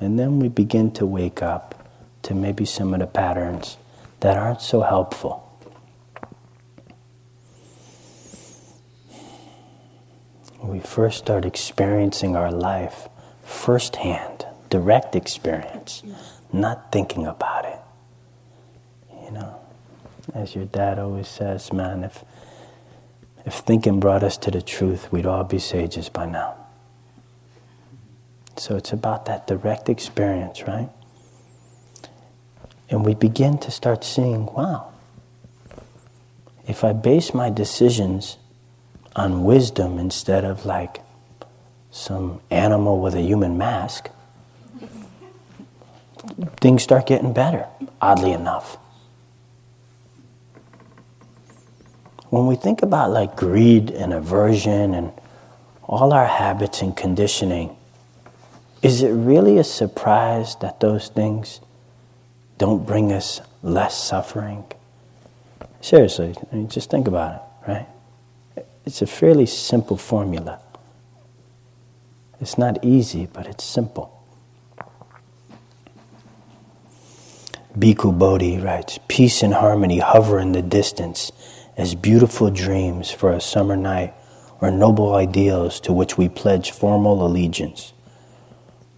And 0.00 0.16
then 0.16 0.38
we 0.38 0.48
begin 0.48 0.92
to 0.92 1.04
wake 1.06 1.42
up 1.42 1.88
to 2.22 2.34
maybe 2.34 2.64
some 2.64 2.94
of 2.94 3.00
the 3.00 3.06
patterns 3.06 3.78
that 4.22 4.36
aren't 4.36 4.62
so 4.62 4.82
helpful. 4.82 5.48
We 10.62 10.78
first 10.78 11.18
start 11.18 11.44
experiencing 11.44 12.36
our 12.36 12.52
life 12.52 13.08
firsthand, 13.42 14.46
direct 14.70 15.16
experience, 15.16 16.04
not 16.52 16.92
thinking 16.92 17.26
about 17.26 17.64
it. 17.64 17.80
You 19.24 19.32
know, 19.32 19.60
as 20.34 20.54
your 20.54 20.66
dad 20.66 21.00
always 21.00 21.26
says, 21.26 21.72
man, 21.72 22.04
if 22.04 22.24
if 23.44 23.54
thinking 23.54 23.98
brought 23.98 24.22
us 24.22 24.36
to 24.36 24.52
the 24.52 24.62
truth, 24.62 25.10
we'd 25.10 25.26
all 25.26 25.42
be 25.42 25.58
sages 25.58 26.08
by 26.08 26.26
now. 26.26 26.54
So 28.56 28.76
it's 28.76 28.92
about 28.92 29.26
that 29.26 29.48
direct 29.48 29.88
experience, 29.88 30.62
right? 30.62 30.90
And 32.92 33.06
we 33.06 33.14
begin 33.14 33.56
to 33.60 33.70
start 33.70 34.04
seeing 34.04 34.44
wow, 34.52 34.92
if 36.68 36.84
I 36.84 36.92
base 36.92 37.32
my 37.32 37.48
decisions 37.48 38.36
on 39.16 39.44
wisdom 39.44 39.98
instead 39.98 40.44
of 40.44 40.66
like 40.66 41.00
some 41.90 42.42
animal 42.50 43.00
with 43.00 43.14
a 43.14 43.22
human 43.22 43.56
mask, 43.56 44.10
things 46.60 46.82
start 46.82 47.06
getting 47.06 47.32
better, 47.32 47.66
oddly 48.00 48.32
enough. 48.32 48.76
When 52.28 52.46
we 52.46 52.56
think 52.56 52.82
about 52.82 53.10
like 53.10 53.36
greed 53.36 53.90
and 53.90 54.12
aversion 54.12 54.92
and 54.92 55.12
all 55.84 56.12
our 56.12 56.26
habits 56.26 56.82
and 56.82 56.94
conditioning, 56.94 57.74
is 58.82 59.02
it 59.02 59.12
really 59.12 59.56
a 59.56 59.64
surprise 59.64 60.56
that 60.56 60.80
those 60.80 61.08
things 61.08 61.60
don't 62.62 62.86
bring 62.86 63.10
us 63.10 63.40
less 63.64 64.00
suffering? 64.00 64.64
Seriously, 65.80 66.32
I 66.52 66.54
mean, 66.54 66.68
just 66.68 66.90
think 66.90 67.08
about 67.08 67.34
it, 67.34 67.68
right? 67.68 67.88
It's 68.86 69.02
a 69.02 69.06
fairly 69.08 69.46
simple 69.46 69.96
formula. 69.96 70.60
It's 72.40 72.56
not 72.56 72.84
easy, 72.84 73.26
but 73.26 73.48
it's 73.48 73.64
simple. 73.64 74.16
Bhikkhu 77.76 78.16
Bodhi 78.16 78.58
writes 78.58 79.00
Peace 79.08 79.42
and 79.42 79.54
harmony 79.54 79.98
hover 79.98 80.38
in 80.38 80.52
the 80.52 80.62
distance 80.62 81.32
as 81.76 81.96
beautiful 81.96 82.48
dreams 82.48 83.10
for 83.10 83.32
a 83.32 83.40
summer 83.40 83.76
night 83.76 84.14
or 84.60 84.70
noble 84.70 85.16
ideals 85.16 85.80
to 85.80 85.92
which 85.92 86.16
we 86.16 86.28
pledge 86.28 86.70
formal 86.70 87.26
allegiance. 87.26 87.92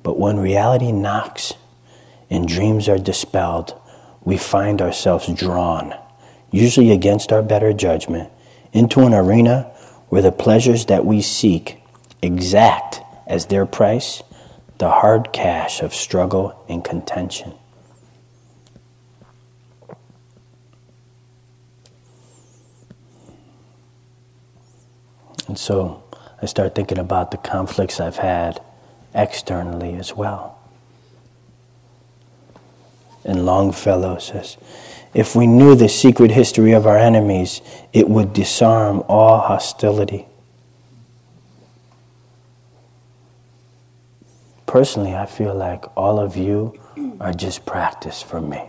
But 0.03 0.19
when 0.19 0.39
reality 0.39 0.93
knocks 0.93 1.55
and 2.35 2.49
dreams 2.49 2.89
are 2.89 2.99
dispelled, 2.99 3.81
we 4.25 4.37
find 4.37 4.83
ourselves 4.83 5.33
drawn 5.33 5.95
usually 6.55 6.93
against 6.93 7.33
our 7.33 7.43
better 7.43 7.73
judgment, 7.73 8.31
into 8.73 9.01
an 9.01 9.13
arena 9.13 9.63
where 10.09 10.23
the 10.23 10.31
pleasures 10.31 10.87
that 10.87 11.05
we 11.05 11.21
seek 11.21 11.79
exact 12.23 13.01
as 13.27 13.47
their 13.47 13.67
price 13.67 14.23
the 14.79 14.89
hard 14.89 15.33
cash 15.33 15.81
of 15.81 15.93
struggle 15.93 16.65
and 16.69 16.85
contention. 16.85 17.53
And 25.49 25.59
so 25.59 26.05
I 26.41 26.47
start 26.47 26.75
thinking 26.75 26.99
about 26.99 27.33
the 27.33 27.37
conflicts 27.37 28.01
I've 28.01 28.17
had 28.17 28.61
externally 29.13 29.95
as 29.95 30.15
well. 30.15 30.54
And 33.25 33.47
Longfellow 33.47 34.19
says, 34.19 34.57
if 35.15 35.37
we 35.37 35.47
knew 35.47 35.75
the 35.75 35.89
secret 35.89 36.33
history 36.33 36.73
of 36.73 36.87
our 36.87 36.99
enemies, 36.99 37.61
it 37.93 38.09
would 38.09 38.33
disarm 38.33 39.03
all 39.09 39.39
hostility. 39.39 40.27
Personally, 44.67 45.15
I 45.15 45.27
feel 45.27 45.55
like 45.55 45.85
all 45.97 46.19
of 46.19 46.37
you 46.37 46.79
are 47.21 47.33
just 47.33 47.65
practice 47.65 48.21
for 48.21 48.41
me. 48.41 48.61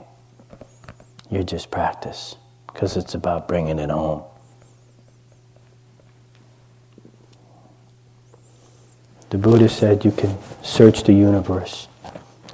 You're 1.32 1.44
just 1.44 1.72
practice 1.72 2.36
because 2.68 2.96
it's 2.96 3.16
about 3.16 3.48
bringing 3.48 3.80
it 3.80 3.90
home. 3.90 4.24
The 9.32 9.40
Buddha 9.40 9.68
said 9.68 10.06
you 10.06 10.12
can 10.12 10.38
search 10.62 11.04
the 11.04 11.14
universe 11.14 11.88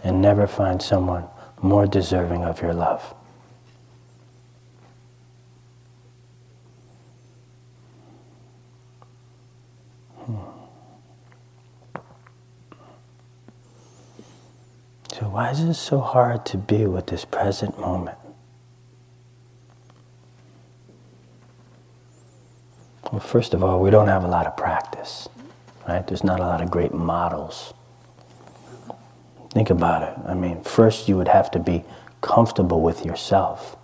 and 0.01 0.22
never 0.22 0.48
find 0.48 0.81
someone 0.81 1.25
more 1.61 1.85
deserving 1.85 2.43
of 2.43 2.61
your 2.61 2.74
love. 2.74 3.13
Hmm. 10.17 10.35
So, 15.13 15.29
why 15.29 15.51
is 15.51 15.59
it 15.59 15.74
so 15.75 16.00
hard 16.00 16.45
to 16.47 16.57
be 16.57 16.85
with 16.85 17.07
this 17.07 17.25
present 17.25 17.79
moment? 17.79 18.17
Well, 23.11 23.19
first 23.19 23.53
of 23.53 23.63
all, 23.63 23.81
we 23.81 23.89
don't 23.91 24.07
have 24.07 24.24
a 24.24 24.27
lot 24.27 24.47
of 24.47 24.55
practice, 24.55 25.27
right? 25.87 26.05
There's 26.07 26.24
not 26.24 26.39
a 26.39 26.43
lot 26.43 26.61
of 26.61 26.71
great 26.71 26.93
models. 26.93 27.74
Think 29.51 29.70
about 29.70 30.03
it. 30.03 30.18
I 30.25 30.33
mean, 30.33 30.61
first 30.64 31.09
you 31.09 31.18
would 31.18 31.27
have 31.27 31.51
to 31.51 31.59
be 31.59 31.83
comfortable 32.22 32.81
with 32.81 33.05
yourself. 33.05 33.75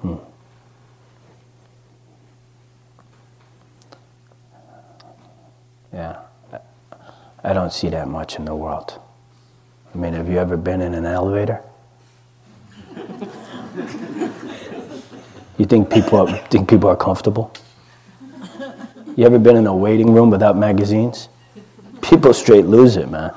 Hmm. 0.00 0.16
Yeah. 5.92 6.16
I 7.44 7.52
don't 7.52 7.72
see 7.72 7.88
that 7.90 8.08
much 8.08 8.36
in 8.36 8.44
the 8.44 8.56
world. 8.56 8.98
I 9.94 9.98
mean, 9.98 10.14
have 10.14 10.28
you 10.28 10.38
ever 10.38 10.56
been 10.56 10.80
in 10.80 10.94
an 10.94 11.06
elevator? 11.06 11.62
you 15.58 15.66
think 15.66 15.90
people 15.92 16.18
are, 16.20 16.36
think 16.48 16.68
people 16.68 16.88
are 16.88 16.96
comfortable? 16.96 17.52
You 19.14 19.26
ever 19.26 19.38
been 19.38 19.56
in 19.56 19.66
a 19.66 19.76
waiting 19.76 20.12
room 20.12 20.30
without 20.30 20.56
magazines? 20.56 21.28
People 22.02 22.34
straight 22.34 22.66
lose 22.66 22.96
it, 22.96 23.08
man. 23.08 23.32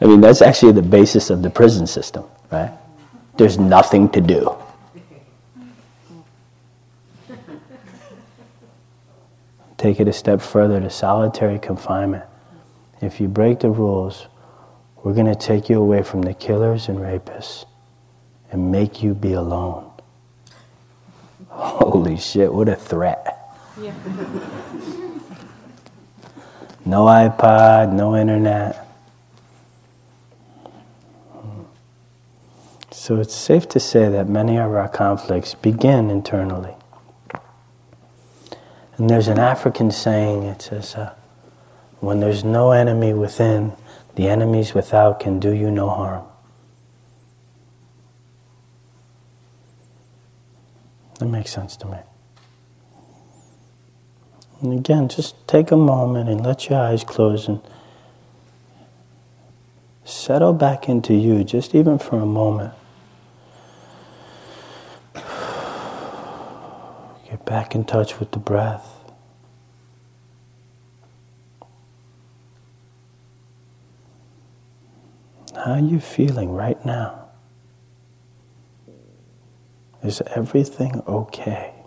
I 0.00 0.06
mean, 0.06 0.20
that's 0.22 0.40
actually 0.40 0.72
the 0.72 0.82
basis 0.82 1.28
of 1.28 1.42
the 1.42 1.50
prison 1.50 1.86
system, 1.86 2.24
right? 2.50 2.72
There's 3.36 3.58
nothing 3.58 4.08
to 4.10 4.20
do. 4.20 4.56
Take 9.76 10.00
it 10.00 10.08
a 10.08 10.12
step 10.12 10.40
further 10.40 10.80
to 10.80 10.90
solitary 10.90 11.58
confinement. 11.58 12.24
If 13.02 13.20
you 13.20 13.28
break 13.28 13.60
the 13.60 13.70
rules, 13.70 14.26
we're 15.02 15.14
going 15.14 15.26
to 15.26 15.34
take 15.34 15.68
you 15.68 15.80
away 15.80 16.02
from 16.02 16.22
the 16.22 16.34
killers 16.34 16.88
and 16.88 16.98
rapists 16.98 17.64
and 18.50 18.70
make 18.70 19.02
you 19.02 19.14
be 19.14 19.32
alone. 19.32 19.90
Holy 21.48 22.18
shit, 22.18 22.52
what 22.52 22.68
a 22.68 22.76
threat. 22.76 23.39
Yeah. 23.78 23.94
no 26.84 27.04
iPod, 27.04 27.92
no 27.92 28.16
internet. 28.16 28.86
So 32.90 33.16
it's 33.16 33.34
safe 33.34 33.68
to 33.70 33.80
say 33.80 34.08
that 34.08 34.28
many 34.28 34.56
of 34.56 34.72
our 34.72 34.88
conflicts 34.88 35.54
begin 35.54 36.10
internally. 36.10 36.74
And 38.96 39.08
there's 39.08 39.28
an 39.28 39.38
African 39.38 39.90
saying, 39.90 40.42
it 40.42 40.62
says, 40.62 40.94
uh, 40.94 41.14
when 42.00 42.20
there's 42.20 42.44
no 42.44 42.72
enemy 42.72 43.14
within, 43.14 43.72
the 44.16 44.28
enemies 44.28 44.74
without 44.74 45.18
can 45.20 45.40
do 45.40 45.52
you 45.52 45.70
no 45.70 45.88
harm. 45.88 46.24
That 51.18 51.26
makes 51.26 51.50
sense 51.50 51.76
to 51.78 51.86
me. 51.86 51.98
And 54.60 54.74
again, 54.74 55.08
just 55.08 55.48
take 55.48 55.70
a 55.70 55.76
moment 55.76 56.28
and 56.28 56.44
let 56.44 56.68
your 56.68 56.78
eyes 56.78 57.02
close 57.02 57.48
and 57.48 57.62
settle 60.04 60.52
back 60.52 60.88
into 60.88 61.14
you, 61.14 61.44
just 61.44 61.74
even 61.74 61.98
for 61.98 62.20
a 62.20 62.26
moment. 62.26 62.74
Get 65.14 65.24
back 67.46 67.74
in 67.74 67.84
touch 67.84 68.18
with 68.18 68.32
the 68.32 68.38
breath. 68.38 68.86
How 75.54 75.72
are 75.72 75.80
you 75.80 76.00
feeling 76.00 76.52
right 76.52 76.84
now? 76.84 77.28
Is 80.02 80.22
everything 80.34 81.02
okay? 81.06 81.79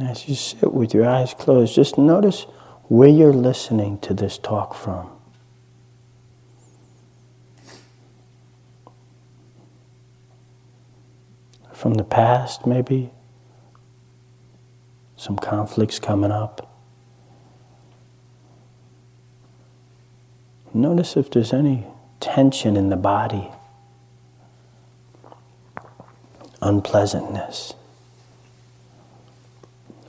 And 0.00 0.08
as 0.08 0.26
you 0.26 0.34
sit 0.34 0.72
with 0.72 0.94
your 0.94 1.06
eyes 1.06 1.34
closed, 1.34 1.74
just 1.74 1.98
notice 1.98 2.44
where 2.84 3.10
you're 3.10 3.34
listening 3.34 3.98
to 3.98 4.14
this 4.14 4.38
talk 4.38 4.74
from. 4.74 5.10
From 11.74 11.94
the 11.94 12.04
past, 12.04 12.66
maybe? 12.66 13.10
Some 15.18 15.36
conflicts 15.36 15.98
coming 15.98 16.32
up? 16.32 16.74
Notice 20.72 21.14
if 21.14 21.30
there's 21.30 21.52
any 21.52 21.86
tension 22.20 22.74
in 22.74 22.88
the 22.88 22.96
body, 22.96 23.50
unpleasantness, 26.62 27.74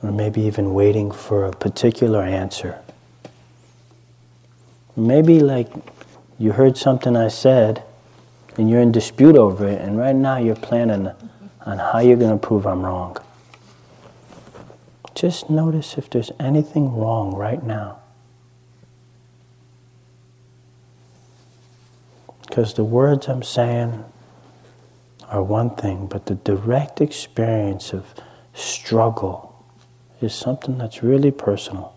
or 0.02 0.10
maybe 0.10 0.42
even 0.42 0.74
waiting 0.74 1.10
for 1.10 1.44
a 1.44 1.52
particular 1.52 2.22
answer. 2.22 2.78
Maybe 4.96 5.40
like 5.40 5.68
you 6.38 6.52
heard 6.52 6.76
something 6.76 7.16
I 7.16 7.28
said 7.28 7.82
and 8.56 8.68
you're 8.68 8.80
in 8.80 8.92
dispute 8.92 9.36
over 9.36 9.66
it, 9.66 9.80
and 9.80 9.96
right 9.96 10.14
now 10.14 10.36
you're 10.36 10.56
planning 10.56 11.10
on 11.64 11.78
how 11.78 12.00
you're 12.00 12.18
going 12.18 12.38
to 12.38 12.46
prove 12.46 12.66
I'm 12.66 12.82
wrong. 12.82 13.16
Just 15.14 15.48
notice 15.48 15.96
if 15.96 16.10
there's 16.10 16.32
anything 16.38 16.94
wrong 16.94 17.34
right 17.34 17.62
now. 17.62 18.00
Because 22.42 22.74
the 22.74 22.84
words 22.84 23.28
I'm 23.28 23.42
saying 23.42 24.04
are 25.28 25.42
one 25.42 25.70
thing, 25.70 26.06
but 26.06 26.26
the 26.26 26.34
direct 26.34 27.00
experience 27.00 27.94
of 27.94 28.14
struggle 28.52 29.51
is 30.22 30.34
something 30.34 30.78
that's 30.78 31.02
really 31.02 31.30
personal. 31.30 31.94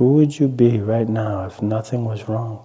Who 0.00 0.14
would 0.14 0.38
you 0.38 0.48
be 0.48 0.78
right 0.78 1.08
now 1.08 1.44
if 1.44 1.60
nothing 1.60 2.06
was 2.06 2.26
wrong? 2.26 2.64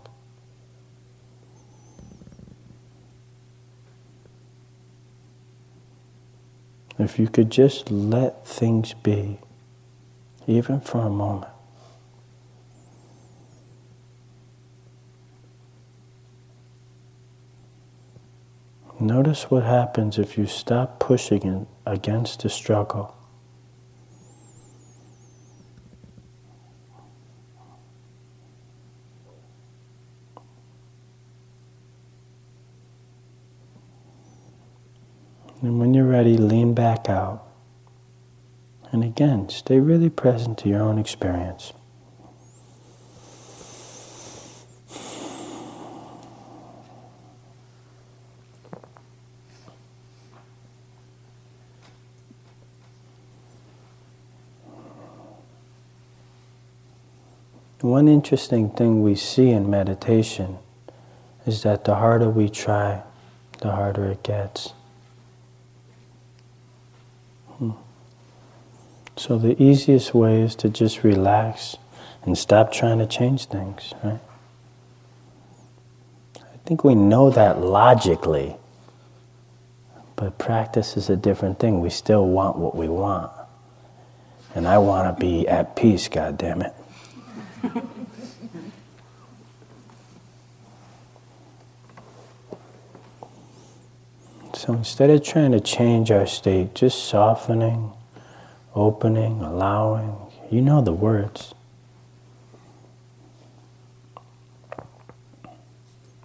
If 6.97 7.19
you 7.19 7.27
could 7.27 7.49
just 7.49 7.91
let 7.91 8.47
things 8.47 8.93
be, 8.93 9.39
even 10.47 10.79
for 10.79 10.99
a 10.99 11.09
moment. 11.09 11.51
Notice 18.99 19.51
what 19.51 19.63
happens 19.63 20.17
if 20.17 20.37
you 20.37 20.47
stop 20.47 20.99
pushing 20.99 21.67
against 21.85 22.43
the 22.43 22.49
struggle. 22.49 23.13
And 35.61 35.79
when 35.79 35.93
you're 35.93 36.05
ready, 36.05 36.37
lean 36.37 36.73
back 36.73 37.09
out. 37.09 37.44
And 38.95 39.03
again, 39.03 39.49
stay 39.49 39.81
really 39.81 40.09
present 40.09 40.57
to 40.59 40.69
your 40.69 40.81
own 40.81 40.97
experience. 40.97 41.73
One 57.81 58.07
interesting 58.07 58.69
thing 58.69 59.03
we 59.03 59.15
see 59.15 59.49
in 59.49 59.69
meditation 59.69 60.59
is 61.45 61.63
that 61.63 61.83
the 61.83 61.95
harder 61.95 62.29
we 62.29 62.47
try, 62.47 63.03
the 63.59 63.71
harder 63.71 64.05
it 64.05 64.23
gets. 64.23 64.71
So 69.17 69.37
the 69.37 69.61
easiest 69.61 70.13
way 70.13 70.41
is 70.41 70.55
to 70.57 70.67
just 70.69 71.03
relax 71.03 71.77
and 72.23 72.37
stop 72.37 72.73
trying 72.73 72.99
to 72.99 73.07
change 73.07 73.45
things, 73.45 73.93
right? 74.03 74.19
I 76.37 76.57
think 76.65 76.83
we 76.83 76.95
know 76.95 77.29
that 77.29 77.61
logically, 77.61 78.57
but 80.15 80.37
practice 80.37 80.97
is 80.97 81.09
a 81.09 81.15
different 81.15 81.59
thing. 81.59 81.79
We 81.79 81.89
still 81.89 82.27
want 82.27 82.57
what 82.57 82.75
we 82.75 82.89
want. 82.89 83.31
And 84.53 84.67
I 84.67 84.79
want 84.79 85.15
to 85.15 85.21
be 85.21 85.47
at 85.47 85.75
peace, 85.75 86.07
God 86.09 86.37
damn 86.37 86.61
it. 86.61 86.73
so 94.53 94.73
instead 94.73 95.09
of 95.09 95.23
trying 95.23 95.51
to 95.51 95.59
change 95.59 96.11
our 96.11 96.27
state, 96.27 96.75
just 96.75 97.05
softening 97.05 97.93
opening, 98.75 99.41
allowing. 99.41 100.15
You 100.51 100.61
know 100.61 100.81
the 100.81 100.93
words. 100.93 101.55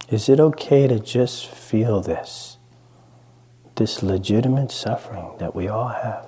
Is 0.09 0.29
it 0.29 0.41
okay 0.41 0.89
to 0.89 0.99
just 0.99 1.47
feel 1.47 2.01
this? 2.01 2.59
This 3.77 4.03
legitimate 4.03 4.73
suffering 4.73 5.31
that 5.39 5.55
we 5.55 5.69
all 5.69 5.89
have? 5.89 6.27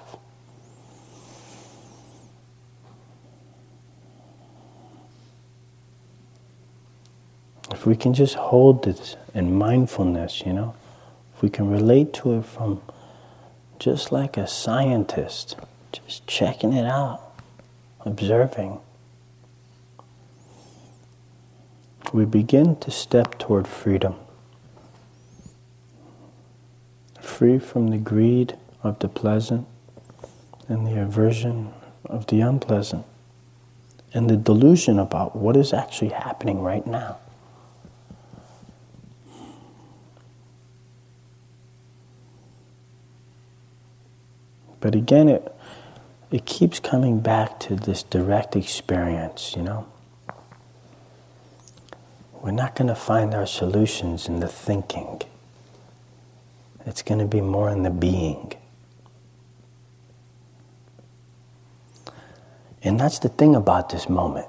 If 7.73 7.85
we 7.85 7.97
can 7.97 8.15
just 8.15 8.35
hold 8.37 8.85
this 8.85 9.17
in 9.35 9.57
mindfulness, 9.57 10.43
you 10.47 10.53
know, 10.53 10.77
if 11.35 11.43
we 11.43 11.51
can 11.51 11.69
relate 11.69 12.13
to 12.15 12.35
it 12.35 12.45
from 12.45 12.81
just 13.81 14.13
like 14.13 14.37
a 14.37 14.47
scientist 14.47 15.57
just 15.93 16.27
checking 16.27 16.73
it 16.73 16.87
out, 16.87 17.21
observing. 18.01 18.81
We 22.13 22.25
begin 22.25 22.77
to 22.77 22.91
step 22.91 23.39
toward 23.39 23.67
freedom. 23.67 24.17
Free 27.21 27.59
from 27.59 27.89
the 27.89 27.99
greed 27.99 28.57
of 28.83 28.99
the 28.99 29.09
pleasant 29.09 29.67
and 30.69 30.87
the 30.87 31.01
aversion 31.01 31.73
of 32.05 32.27
the 32.27 32.41
unpleasant 32.41 33.07
and 34.15 34.29
the 34.29 34.37
delusion 34.37 34.99
about 34.99 35.35
what 35.35 35.57
is 35.57 35.73
actually 35.73 36.11
happening 36.11 36.61
right 36.61 36.87
now. 36.87 37.19
But 44.81 44.95
again, 44.97 45.29
it, 45.29 45.55
it 46.33 46.47
keeps 46.47 46.81
coming 46.81 47.21
back 47.21 47.61
to 47.61 47.77
this 47.77 48.03
direct 48.03 48.57
experience, 48.57 49.55
you 49.55 49.63
know? 49.63 49.87
We're 52.41 52.53
not 52.53 52.75
going 52.75 52.89
to 52.89 52.95
find 52.95 53.35
our 53.35 53.47
solutions 53.47 54.27
in 54.27 54.41
the 54.41 54.49
thinking. 54.49 55.21
It's 56.87 57.03
going 57.03 57.21
to 57.21 57.27
be 57.27 57.43
more 57.43 57.71
in 57.71 57.83
the 57.83 57.91
being. 57.91 58.55
And 62.83 62.99
that's 62.99 63.21
the 63.21 63.29
thing 63.29 63.55
about 63.55 63.91
this 63.91 64.09
moment. 64.09 64.49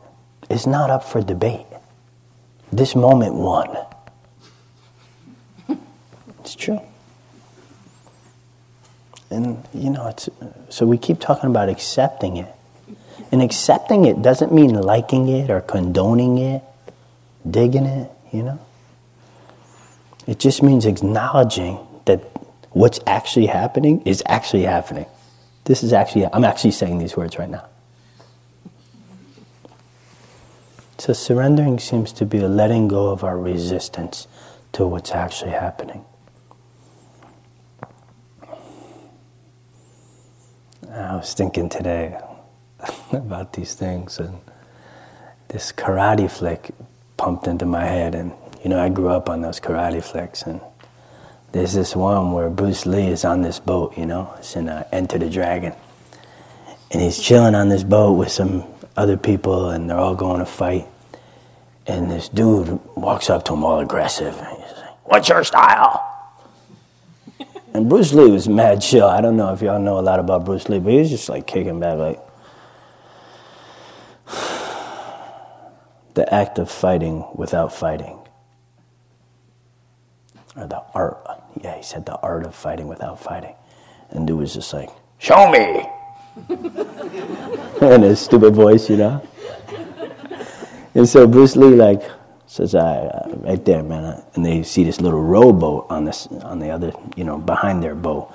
It's 0.49 0.65
not 0.65 0.89
up 0.89 1.03
for 1.03 1.21
debate. 1.21 1.67
This 2.71 2.95
moment 2.95 3.35
won. 3.35 3.77
It's 6.39 6.55
true. 6.55 6.81
And, 9.33 9.67
you 9.73 9.89
know, 9.89 10.07
it's, 10.07 10.29
so 10.69 10.85
we 10.85 10.97
keep 10.97 11.19
talking 11.19 11.49
about 11.49 11.67
accepting 11.67 12.37
it. 12.37 12.53
And 13.31 13.41
accepting 13.41 14.05
it 14.05 14.21
doesn't 14.21 14.53
mean 14.53 14.73
liking 14.73 15.27
it 15.27 15.49
or 15.49 15.59
condoning 15.59 16.37
it, 16.37 16.61
digging 17.49 17.85
it, 17.85 18.11
you 18.31 18.43
know? 18.43 18.59
It 20.27 20.39
just 20.39 20.61
means 20.61 20.85
acknowledging 20.85 21.79
that 22.05 22.19
what's 22.69 22.99
actually 23.07 23.47
happening 23.47 24.01
is 24.03 24.21
actually 24.25 24.63
happening. 24.63 25.05
This 25.65 25.83
is 25.83 25.93
actually, 25.93 26.27
I'm 26.27 26.43
actually 26.43 26.71
saying 26.71 26.99
these 26.99 27.17
words 27.17 27.39
right 27.39 27.49
now. 27.49 27.65
So 30.97 31.11
surrendering 31.11 31.79
seems 31.79 32.13
to 32.13 32.25
be 32.25 32.37
a 32.37 32.47
letting 32.47 32.87
go 32.87 33.09
of 33.09 33.23
our 33.23 33.37
resistance 33.37 34.27
to 34.73 34.85
what's 34.87 35.11
actually 35.11 35.51
happening. 35.51 36.05
I 40.93 41.15
was 41.15 41.33
thinking 41.33 41.69
today 41.69 42.19
about 43.11 43.53
these 43.53 43.73
things, 43.73 44.19
and 44.19 44.39
this 45.47 45.71
karate 45.71 46.29
flick 46.29 46.69
pumped 47.17 47.47
into 47.47 47.65
my 47.65 47.83
head. 47.83 48.13
And 48.13 48.31
you 48.63 48.69
know, 48.69 48.79
I 48.79 48.89
grew 48.89 49.09
up 49.09 49.27
on 49.27 49.41
those 49.41 49.59
karate 49.59 50.03
flicks, 50.03 50.43
and 50.43 50.61
there's 51.51 51.73
this 51.73 51.95
one 51.95 52.31
where 52.31 52.49
Bruce 52.49 52.85
Lee 52.85 53.07
is 53.07 53.25
on 53.25 53.41
this 53.41 53.59
boat. 53.59 53.97
You 53.97 54.05
know, 54.05 54.33
it's 54.37 54.55
in 54.55 54.69
uh, 54.69 54.87
Enter 54.91 55.17
the 55.17 55.29
Dragon, 55.29 55.73
and 56.91 57.01
he's 57.01 57.19
chilling 57.19 57.55
on 57.55 57.69
this 57.69 57.83
boat 57.83 58.13
with 58.13 58.31
some 58.31 58.63
other 58.95 59.17
people, 59.17 59.71
and 59.71 59.89
they're 59.89 59.97
all 59.97 60.15
going 60.15 60.39
to 60.39 60.45
fight. 60.45 60.85
And 61.87 62.09
this 62.09 62.29
dude 62.29 62.79
walks 62.95 63.29
up 63.29 63.45
to 63.45 63.53
him 63.53 63.63
all 63.63 63.79
aggressive. 63.79 64.37
And 64.37 64.57
he's 64.63 64.83
What's 65.05 65.27
your 65.27 65.43
style? 65.43 66.12
And 67.73 67.89
Bruce 67.89 68.13
Lee 68.13 68.29
was 68.29 68.47
mad 68.47 68.81
chill. 68.81 69.07
I 69.07 69.19
don't 69.19 69.35
know 69.35 69.51
if 69.51 69.61
y'all 69.61 69.79
know 69.79 69.99
a 69.99 70.01
lot 70.01 70.19
about 70.19 70.45
Bruce 70.45 70.69
Lee, 70.69 70.79
but 70.79 70.93
he 70.93 70.99
was 70.99 71.09
just 71.09 71.27
like 71.27 71.47
kicking 71.47 71.79
back, 71.79 71.97
like 71.97 72.19
the 76.13 76.31
act 76.33 76.59
of 76.59 76.69
fighting 76.69 77.25
without 77.33 77.73
fighting. 77.73 78.19
Or 80.55 80.67
the 80.67 80.83
art. 80.93 81.17
Yeah, 81.61 81.77
he 81.77 81.83
said 81.83 82.05
the 82.05 82.15
art 82.17 82.45
of 82.45 82.53
fighting 82.53 82.87
without 82.87 83.19
fighting. 83.19 83.55
And 84.11 84.27
dude 84.27 84.37
was 84.37 84.53
just 84.53 84.71
like, 84.71 84.89
Show 85.17 85.49
me! 85.49 85.89
in 87.81 88.01
his 88.01 88.19
stupid 88.19 88.53
voice, 88.53 88.89
you 88.89 88.97
know? 88.97 89.25
And 90.95 91.07
so 91.07 91.27
Bruce 91.27 91.55
Lee, 91.55 91.75
like, 91.75 92.03
says, 92.53 92.75
uh, 92.75 93.33
right 93.37 93.65
there, 93.65 93.81
man. 93.81 94.21
And 94.35 94.45
they 94.45 94.61
see 94.61 94.83
this 94.83 95.01
little 95.01 95.23
rowboat 95.23 95.87
on 95.89 96.05
this, 96.05 96.27
on 96.27 96.59
the 96.59 96.69
other, 96.69 96.93
you 97.15 97.23
know, 97.23 97.39
behind 97.39 97.83
their 97.83 97.95
boat. 97.95 98.31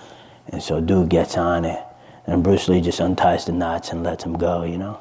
And 0.48 0.60
so 0.60 0.80
dude 0.80 1.08
gets 1.08 1.36
on 1.36 1.64
it, 1.64 1.80
and 2.26 2.42
Bruce 2.42 2.68
Lee 2.68 2.80
just 2.80 3.00
unties 3.00 3.44
the 3.44 3.52
knots 3.52 3.90
and 3.90 4.02
lets 4.02 4.24
him 4.24 4.36
go, 4.36 4.64
you 4.64 4.76
know. 4.76 4.98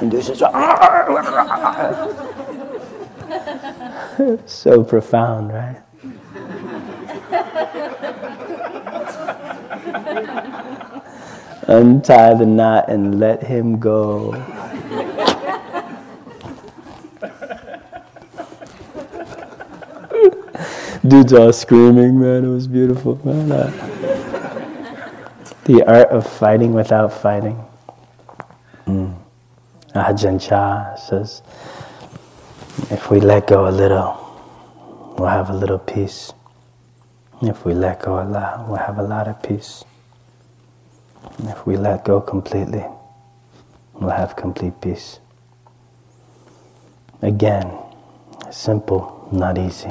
And 0.00 0.10
dude 0.10 0.24
says, 0.24 0.38
so 4.50 4.82
profound, 4.82 5.52
right? 5.52 5.82
Untie 11.68 12.34
the 12.34 12.46
knot 12.46 12.88
and 12.88 13.20
let 13.20 13.42
him 13.42 13.78
go. 13.78 14.32
Dudes 21.06 21.34
all 21.34 21.52
screaming, 21.52 22.18
man. 22.18 22.46
It 22.46 22.48
was 22.48 22.66
beautiful, 22.66 23.20
man. 23.26 23.52
Uh, 23.52 23.70
the 25.64 25.84
art 25.86 26.08
of 26.08 26.26
fighting 26.26 26.72
without 26.72 27.12
fighting. 27.12 27.62
Mm. 28.86 29.14
Ajahn 29.94 30.40
Chah 30.40 30.94
says, 30.94 31.42
if 32.90 33.10
we 33.10 33.20
let 33.20 33.46
go 33.46 33.68
a 33.68 33.70
little, 33.70 34.16
we'll 35.18 35.28
have 35.28 35.50
a 35.50 35.54
little 35.54 35.78
peace. 35.78 36.32
If 37.42 37.66
we 37.66 37.74
let 37.74 38.00
go 38.00 38.22
a 38.22 38.24
lot, 38.24 38.66
we'll 38.66 38.78
have 38.78 38.96
a 38.98 39.02
lot 39.02 39.28
of 39.28 39.42
peace. 39.42 39.84
And 41.38 41.50
if 41.50 41.66
we 41.66 41.76
let 41.76 42.06
go 42.06 42.22
completely, 42.22 42.84
we'll 43.92 44.08
have 44.10 44.36
complete 44.36 44.80
peace. 44.80 45.20
Again, 47.20 47.70
simple, 48.50 49.28
not 49.30 49.58
easy. 49.58 49.90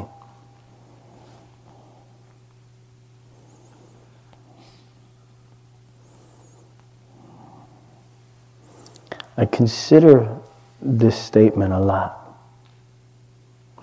I 9.35 9.45
consider 9.45 10.37
this 10.81 11.17
statement 11.17 11.73
a 11.73 11.79
lot. 11.79 12.19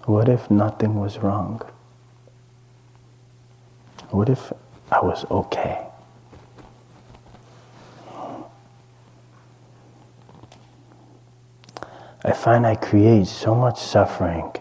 What 0.04 0.28
if 0.28 0.50
nothing 0.50 0.94
was 0.94 1.18
wrong? 1.18 1.62
What 4.10 4.28
if 4.28 4.52
I 4.90 5.00
was 5.00 5.24
okay? 5.30 5.86
I 12.22 12.32
find 12.32 12.66
I 12.66 12.74
create 12.74 13.26
so 13.26 13.54
much 13.54 13.80
suffering 13.80 14.52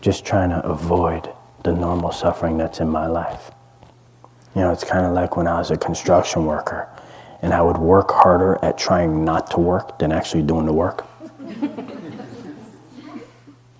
just 0.00 0.24
trying 0.24 0.50
to 0.50 0.64
avoid 0.64 1.28
the 1.64 1.72
normal 1.72 2.12
suffering 2.12 2.56
that's 2.56 2.80
in 2.80 2.88
my 2.88 3.06
life. 3.06 3.50
You 4.54 4.62
know, 4.62 4.72
it's 4.72 4.84
kind 4.84 5.06
of 5.06 5.12
like 5.12 5.36
when 5.36 5.46
I 5.46 5.58
was 5.58 5.70
a 5.70 5.76
construction 5.76 6.44
worker 6.44 6.88
and 7.42 7.52
I 7.52 7.60
would 7.60 7.76
work 7.76 8.10
harder 8.12 8.58
at 8.62 8.78
trying 8.78 9.24
not 9.24 9.50
to 9.50 9.60
work 9.60 9.98
than 9.98 10.12
actually 10.12 10.44
doing 10.44 10.64
the 10.64 10.72
work. 10.72 11.04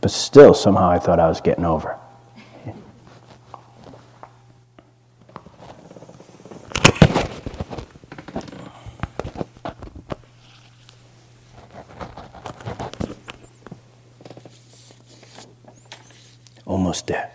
but 0.00 0.10
still, 0.10 0.52
somehow 0.52 0.90
I 0.90 0.98
thought 0.98 1.20
I 1.20 1.28
was 1.28 1.40
getting 1.40 1.64
over. 1.64 1.96
Almost 16.66 17.06
there. 17.06 17.31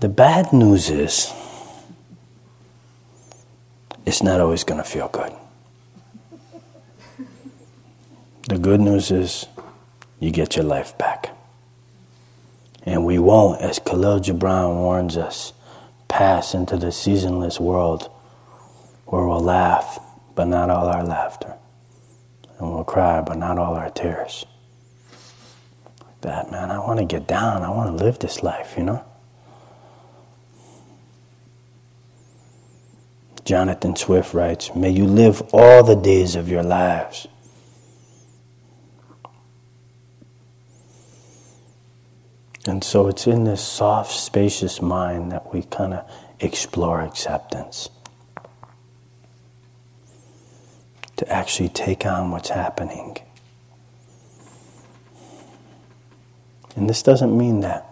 The 0.00 0.08
bad 0.08 0.54
news 0.54 0.88
is, 0.88 1.30
it's 4.06 4.22
not 4.22 4.40
always 4.40 4.64
going 4.64 4.82
to 4.82 4.88
feel 4.88 5.08
good. 5.08 5.30
The 8.48 8.56
good 8.56 8.80
news 8.80 9.10
is, 9.10 9.44
you 10.18 10.30
get 10.30 10.56
your 10.56 10.64
life 10.64 10.96
back. 10.96 11.36
And 12.84 13.04
we 13.04 13.18
won't, 13.18 13.60
as 13.60 13.78
Khalil 13.78 14.20
Gibran 14.20 14.74
warns 14.76 15.18
us, 15.18 15.52
pass 16.08 16.54
into 16.54 16.78
the 16.78 16.92
seasonless 16.92 17.60
world 17.60 18.10
where 19.04 19.26
we'll 19.26 19.38
laugh, 19.38 20.00
but 20.34 20.46
not 20.46 20.70
all 20.70 20.88
our 20.88 21.04
laughter. 21.04 21.56
And 22.58 22.72
we'll 22.72 22.84
cry, 22.84 23.20
but 23.20 23.36
not 23.36 23.58
all 23.58 23.74
our 23.74 23.90
tears. 23.90 24.46
That, 26.22 26.50
man, 26.50 26.70
I 26.70 26.78
want 26.78 27.00
to 27.00 27.04
get 27.04 27.26
down. 27.26 27.62
I 27.62 27.68
want 27.68 27.98
to 27.98 28.02
live 28.02 28.18
this 28.18 28.42
life, 28.42 28.76
you 28.78 28.84
know? 28.84 29.04
Jonathan 33.44 33.96
Swift 33.96 34.34
writes, 34.34 34.74
May 34.74 34.90
you 34.90 35.06
live 35.06 35.42
all 35.52 35.82
the 35.82 35.96
days 35.96 36.36
of 36.36 36.48
your 36.48 36.62
lives. 36.62 37.26
And 42.66 42.84
so 42.84 43.08
it's 43.08 43.26
in 43.26 43.44
this 43.44 43.62
soft, 43.62 44.12
spacious 44.12 44.82
mind 44.82 45.32
that 45.32 45.52
we 45.52 45.62
kind 45.62 45.94
of 45.94 46.10
explore 46.38 47.00
acceptance. 47.00 47.88
To 51.16 51.28
actually 51.28 51.68
take 51.70 52.06
on 52.06 52.30
what's 52.30 52.50
happening. 52.50 53.18
And 56.76 56.88
this 56.88 57.02
doesn't 57.02 57.36
mean 57.36 57.60
that 57.60 57.86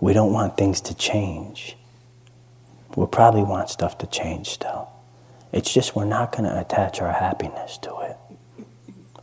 we 0.00 0.12
don't 0.12 0.32
want 0.32 0.56
things 0.56 0.80
to 0.82 0.94
change. 0.94 1.76
We'll 2.96 3.06
probably 3.06 3.42
want 3.42 3.68
stuff 3.68 3.98
to 3.98 4.06
change 4.06 4.48
still. 4.48 4.88
It's 5.52 5.72
just 5.72 5.94
we're 5.94 6.06
not 6.06 6.32
going 6.32 6.44
to 6.44 6.58
attach 6.58 7.00
our 7.02 7.12
happiness 7.12 7.76
to 7.78 7.94
it. 8.00 8.16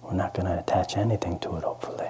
We're 0.04 0.14
not 0.14 0.36
going 0.36 0.46
to 0.46 0.60
attach 0.60 0.96
anything 0.96 1.40
to 1.40 1.58
it, 1.58 1.64
hopefully. 1.64 2.10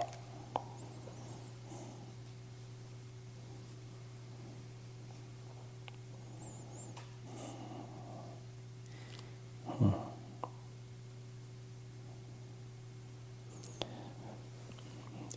Hmm. 9.67 9.89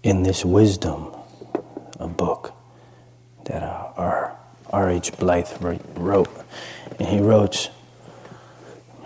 In 0.03 0.25
this 0.25 0.45
wisdom, 0.45 1.13
a 2.01 2.09
book 2.09 2.53
that 3.45 3.63
our 3.63 4.37
R.H. 4.87 5.13
Blyth 5.15 5.59
wrote. 5.97 6.29
And 7.01 7.09
he 7.09 7.19
wrote, 7.19 7.71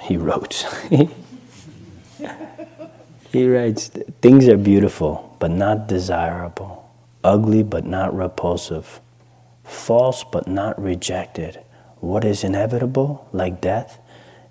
he 0.02 0.18
wrote, 0.18 0.66
he 3.32 3.48
writes, 3.48 3.88
things 4.20 4.46
are 4.46 4.58
beautiful, 4.58 5.36
but 5.38 5.50
not 5.50 5.88
desirable, 5.88 6.90
ugly, 7.24 7.62
but 7.62 7.86
not 7.86 8.14
repulsive, 8.14 9.00
false, 9.64 10.22
but 10.22 10.46
not 10.46 10.78
rejected. 10.80 11.60
What 12.00 12.26
is 12.26 12.44
inevitable, 12.44 13.26
like 13.32 13.62
death, 13.62 13.98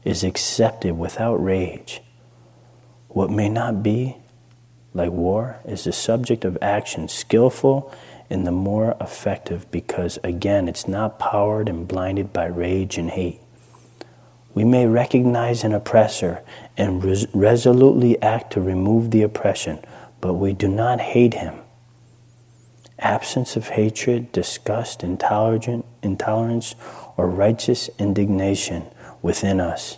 is 0.03 0.23
accepted 0.23 0.97
without 0.97 1.35
rage. 1.35 2.01
What 3.09 3.29
may 3.29 3.49
not 3.49 3.83
be, 3.83 4.17
like 4.95 5.11
war, 5.11 5.59
is 5.63 5.83
the 5.83 5.93
subject 5.93 6.43
of 6.43 6.57
action, 6.59 7.07
skillful 7.07 7.93
and 8.29 8.45
the 8.45 8.51
more 8.51 8.95
effective 9.01 9.69
because, 9.71 10.19
again, 10.23 10.67
it's 10.67 10.87
not 10.87 11.19
powered 11.19 11.67
and 11.67 11.87
blinded 11.87 12.31
by 12.31 12.45
rage 12.45 12.97
and 12.97 13.09
hate. 13.09 13.39
We 14.53 14.63
may 14.63 14.85
recognize 14.87 15.63
an 15.63 15.73
oppressor 15.73 16.43
and 16.77 17.03
res- 17.03 17.27
resolutely 17.33 18.21
act 18.21 18.53
to 18.53 18.61
remove 18.61 19.11
the 19.11 19.23
oppression, 19.23 19.79
but 20.21 20.33
we 20.33 20.53
do 20.53 20.67
not 20.67 20.99
hate 20.99 21.35
him. 21.35 21.55
Absence 22.99 23.55
of 23.55 23.69
hatred, 23.69 24.31
disgust, 24.31 25.03
intolerance, 25.03 26.75
or 27.15 27.29
righteous 27.29 27.89
indignation 27.97 28.85
within 29.21 29.59
us 29.59 29.97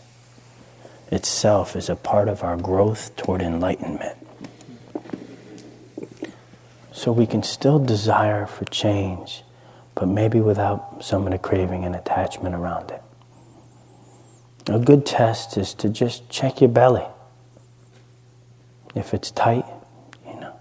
itself 1.12 1.76
is 1.76 1.90
a 1.90 1.96
part 1.96 2.30
of 2.30 2.44
our 2.44 2.58
growth 2.58 3.16
toward 3.16 3.42
enlightenment. 3.42 4.18
So 6.92 7.12
we 7.12 7.26
can 7.26 7.42
still 7.42 7.80
desire 7.80 8.46
for 8.46 8.66
change, 8.66 9.44
but 9.96 10.08
maybe 10.08 10.42
without 10.42 11.04
some 11.04 11.26
of 11.26 11.32
the 11.32 11.38
craving 11.38 11.86
and 11.86 11.96
attachment 11.96 12.54
around 12.54 12.92
it. 12.92 13.02
A 14.68 14.78
good 14.78 15.06
test 15.06 15.58
is 15.58 15.74
to 15.76 15.90
just 15.90 16.30
check 16.30 16.62
your 16.62 16.70
belly. 16.70 17.06
If 18.94 19.14
it's 19.14 19.32
tight, 19.32 19.66
you 20.28 20.40
know, 20.40 20.54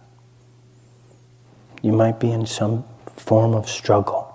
you 1.83 1.93
might 1.93 2.21
be 2.21 2.31
in 2.31 2.47
some 2.47 2.85
form 3.17 3.55
of 3.55 3.69
struggle. 3.69 4.33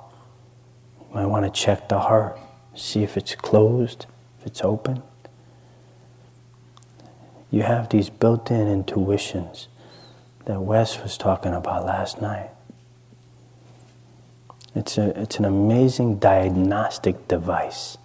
You 1.00 1.16
might 1.16 1.26
want 1.28 1.46
to 1.46 1.62
check 1.62 1.88
the 1.88 2.00
heart, 2.00 2.38
see 2.76 3.04
if 3.04 3.16
it's 3.16 3.36
closed, 3.36 4.06
if 4.40 4.48
it's 4.48 4.62
open. 4.62 5.02
You 7.50 7.64
have 7.64 7.88
these 7.90 8.10
built 8.10 8.52
in 8.52 8.68
intuitions 8.68 9.70
that 10.46 10.62
Wes 10.62 11.02
was 11.02 11.18
talking 11.18 11.54
about 11.54 11.86
last 11.86 12.22
night. 12.22 12.52
It's, 14.76 14.98
a, 14.98 15.20
it's 15.20 15.38
an 15.38 15.46
amazing 15.46 16.20
diagnostic 16.20 17.28
device. 17.28 17.98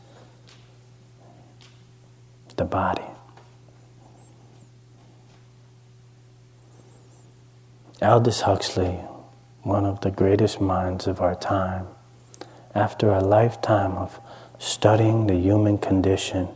The 2.56 2.64
body. 2.64 3.02
Aldous 8.02 8.42
Huxley, 8.42 9.00
one 9.62 9.84
of 9.84 10.00
the 10.00 10.10
greatest 10.10 10.60
minds 10.60 11.06
of 11.06 11.20
our 11.20 11.34
time, 11.34 11.86
after 12.74 13.10
a 13.10 13.20
lifetime 13.20 13.92
of 13.92 14.20
studying 14.58 15.26
the 15.26 15.34
human 15.34 15.76
condition, 15.76 16.48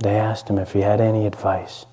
they 0.00 0.16
asked 0.16 0.48
him 0.48 0.58
if 0.58 0.72
he 0.72 0.80
had 0.80 1.00
any 1.00 1.26
advice. 1.26 1.86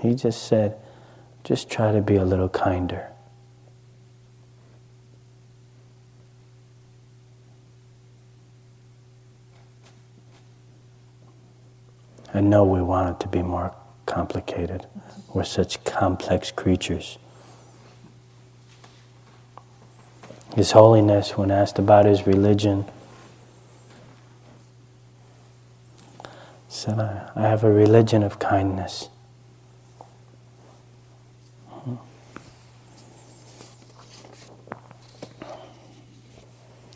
He 0.00 0.14
just 0.14 0.46
said, 0.46 0.76
just 1.44 1.70
try 1.70 1.92
to 1.92 2.00
be 2.00 2.16
a 2.16 2.24
little 2.24 2.48
kinder. 2.48 3.08
I 12.32 12.40
know 12.40 12.64
we 12.64 12.80
want 12.80 13.16
it 13.16 13.20
to 13.20 13.28
be 13.28 13.42
more 13.42 13.74
complicated. 14.06 14.86
We're 15.34 15.44
such 15.44 15.84
complex 15.84 16.50
creatures. 16.50 17.18
His 20.54 20.72
Holiness, 20.72 21.36
when 21.36 21.50
asked 21.50 21.78
about 21.78 22.06
his 22.06 22.26
religion, 22.26 22.86
said, 26.68 26.98
I, 26.98 27.42
have 27.42 27.62
a 27.62 27.70
religion 27.70 28.22
of 28.22 28.38
kindness. 28.38 29.08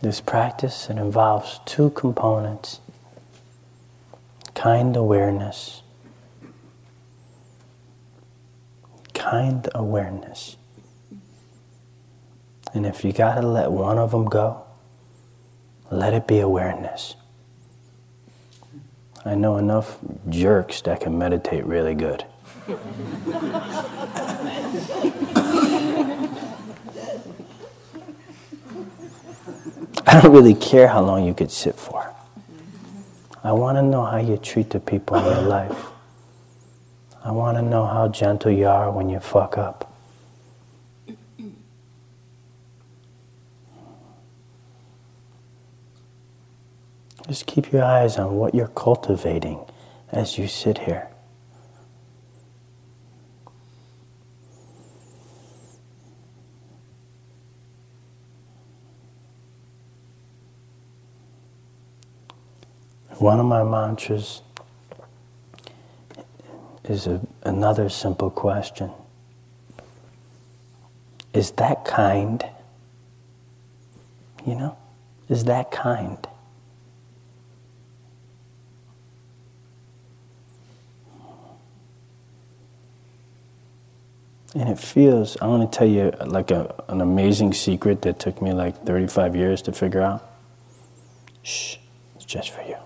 This 0.05 0.21
practice 0.21 0.91
it 0.91 0.99
involves 0.99 1.61
two 1.65 1.89
components 1.89 2.81
kind 4.55 4.95
awareness. 4.95 5.83
Kind 9.15 9.71
awareness. 9.75 10.59
And 12.75 12.85
if 12.85 13.03
you 13.03 13.15
got 13.15 13.37
to 13.37 13.49
let 13.49 13.73
one 13.73 13.97
of 13.97 14.11
them 14.11 14.27
go, 14.27 14.65
let 15.91 16.13
it 16.13 16.27
be 16.27 16.39
awareness. 16.39 17.15
I 19.25 19.37
know 19.37 19.57
enough 19.57 19.97
jerks 20.29 20.83
that 20.83 21.01
can 21.01 21.17
meditate 21.17 21.65
really 21.65 21.95
good. 21.95 22.27
I 30.15 30.21
don't 30.21 30.33
really 30.33 30.55
care 30.55 30.87
how 30.87 31.03
long 31.03 31.27
you 31.27 31.35
could 31.35 31.51
sit 31.51 31.75
for. 31.75 32.15
I 33.43 33.51
want 33.51 33.79
to 33.79 33.83
know 33.83 34.05
how 34.05 34.19
you 34.19 34.37
treat 34.37 34.71
the 34.71 34.79
people 34.79 35.17
in 35.17 35.25
your 35.25 35.43
life. 35.43 35.87
I 37.25 37.33
want 37.33 37.59
to 37.59 37.63
know 37.63 37.85
how 37.85 38.07
gentle 38.07 38.53
you 38.53 38.69
are 38.69 38.93
when 38.93 39.09
you 39.09 39.19
fuck 39.19 39.59
up. 39.59 39.93
Just 47.27 47.47
keep 47.47 47.73
your 47.73 47.83
eyes 47.83 48.17
on 48.17 48.37
what 48.37 48.55
you're 48.55 48.69
cultivating 48.69 49.65
as 50.13 50.39
you 50.39 50.47
sit 50.47 50.79
here. 50.79 51.09
One 63.19 63.39
of 63.39 63.47
my 63.47 63.63
mantras 63.63 64.43
is 66.85 67.07
a, 67.07 67.21
another 67.45 67.89
simple 67.89 68.31
question 68.31 68.91
Is 71.33 71.53
that 71.53 71.85
kind? 71.85 72.45
You 74.45 74.57
know? 74.57 74.77
Is 75.29 75.45
that 75.45 75.71
kind? 75.71 76.27
And 84.57 84.69
it 84.69 84.79
feels, 84.79 85.37
I 85.41 85.47
want 85.47 85.71
to 85.71 85.79
tell 85.79 85.89
you 85.89 86.13
like 86.27 86.51
a, 86.51 86.75
an 86.89 87.01
amazing 87.01 87.55
secret 87.55 88.03
that 88.03 88.21
took 88.21 88.41
me 88.41 88.53
like 88.53 88.85
35 88.85 89.35
years 89.35 89.63
to 89.63 89.73
figure 89.73 90.01
out. 90.01 90.29
Shh, 91.43 91.77
it's 92.17 92.25
just 92.25 92.51
for 92.51 92.63
you 92.63 92.84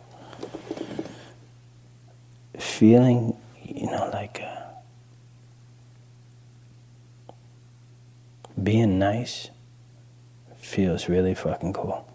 feeling, 2.79 3.37
you 3.65 3.87
know, 3.87 4.09
like 4.13 4.41
uh, 4.41 4.63
being 8.63 9.01
nice 9.01 9.51
feels 10.59 11.09
really 11.09 11.35
fucking 11.35 11.73
cool. 11.73 12.09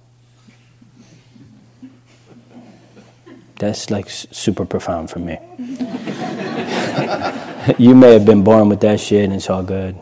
That's 3.60 3.92
like 3.92 4.10
super 4.10 4.64
profound 4.64 5.10
for 5.10 5.20
me. 5.20 5.38
you 7.78 7.94
may 7.94 8.14
have 8.14 8.26
been 8.26 8.46
born 8.46 8.70
with 8.70 8.80
that 8.82 9.02
shit 9.02 9.26
and 9.26 9.34
it's 9.34 9.50
all 9.50 9.64
good. 9.64 9.98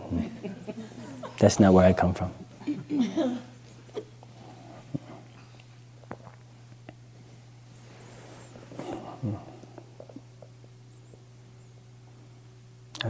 That's 1.40 1.60
not 1.60 1.74
where 1.74 1.88
I 1.88 1.94
come 1.94 2.14
from. 2.14 2.32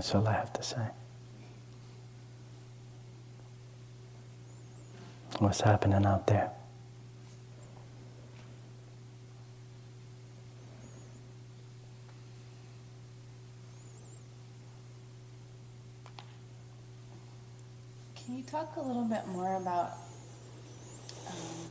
That's 0.02 0.16
all 0.16 0.28
I 0.28 0.34
have 0.34 0.52
to 0.54 0.64
say. 0.64 0.88
What's 5.38 5.62
happening 5.62 6.04
out 6.08 6.26
there? 6.26 6.50
Can 18.16 18.38
you 18.38 18.42
talk 18.42 18.76
a 18.78 18.82
little 18.82 19.04
bit 19.04 19.28
more 19.28 19.58
about 19.58 19.92
um, 21.28 21.70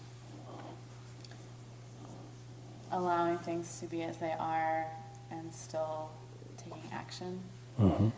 allowing 2.93 3.39
things 3.39 3.81
to 3.81 3.87
be 3.87 4.05
as 4.05 4.19
they 4.19 4.35
are 4.39 4.87
and 5.33 5.53
still 5.53 6.11
taking 6.57 6.89
action? 6.93 7.41
Mm-hmm. 7.81 8.09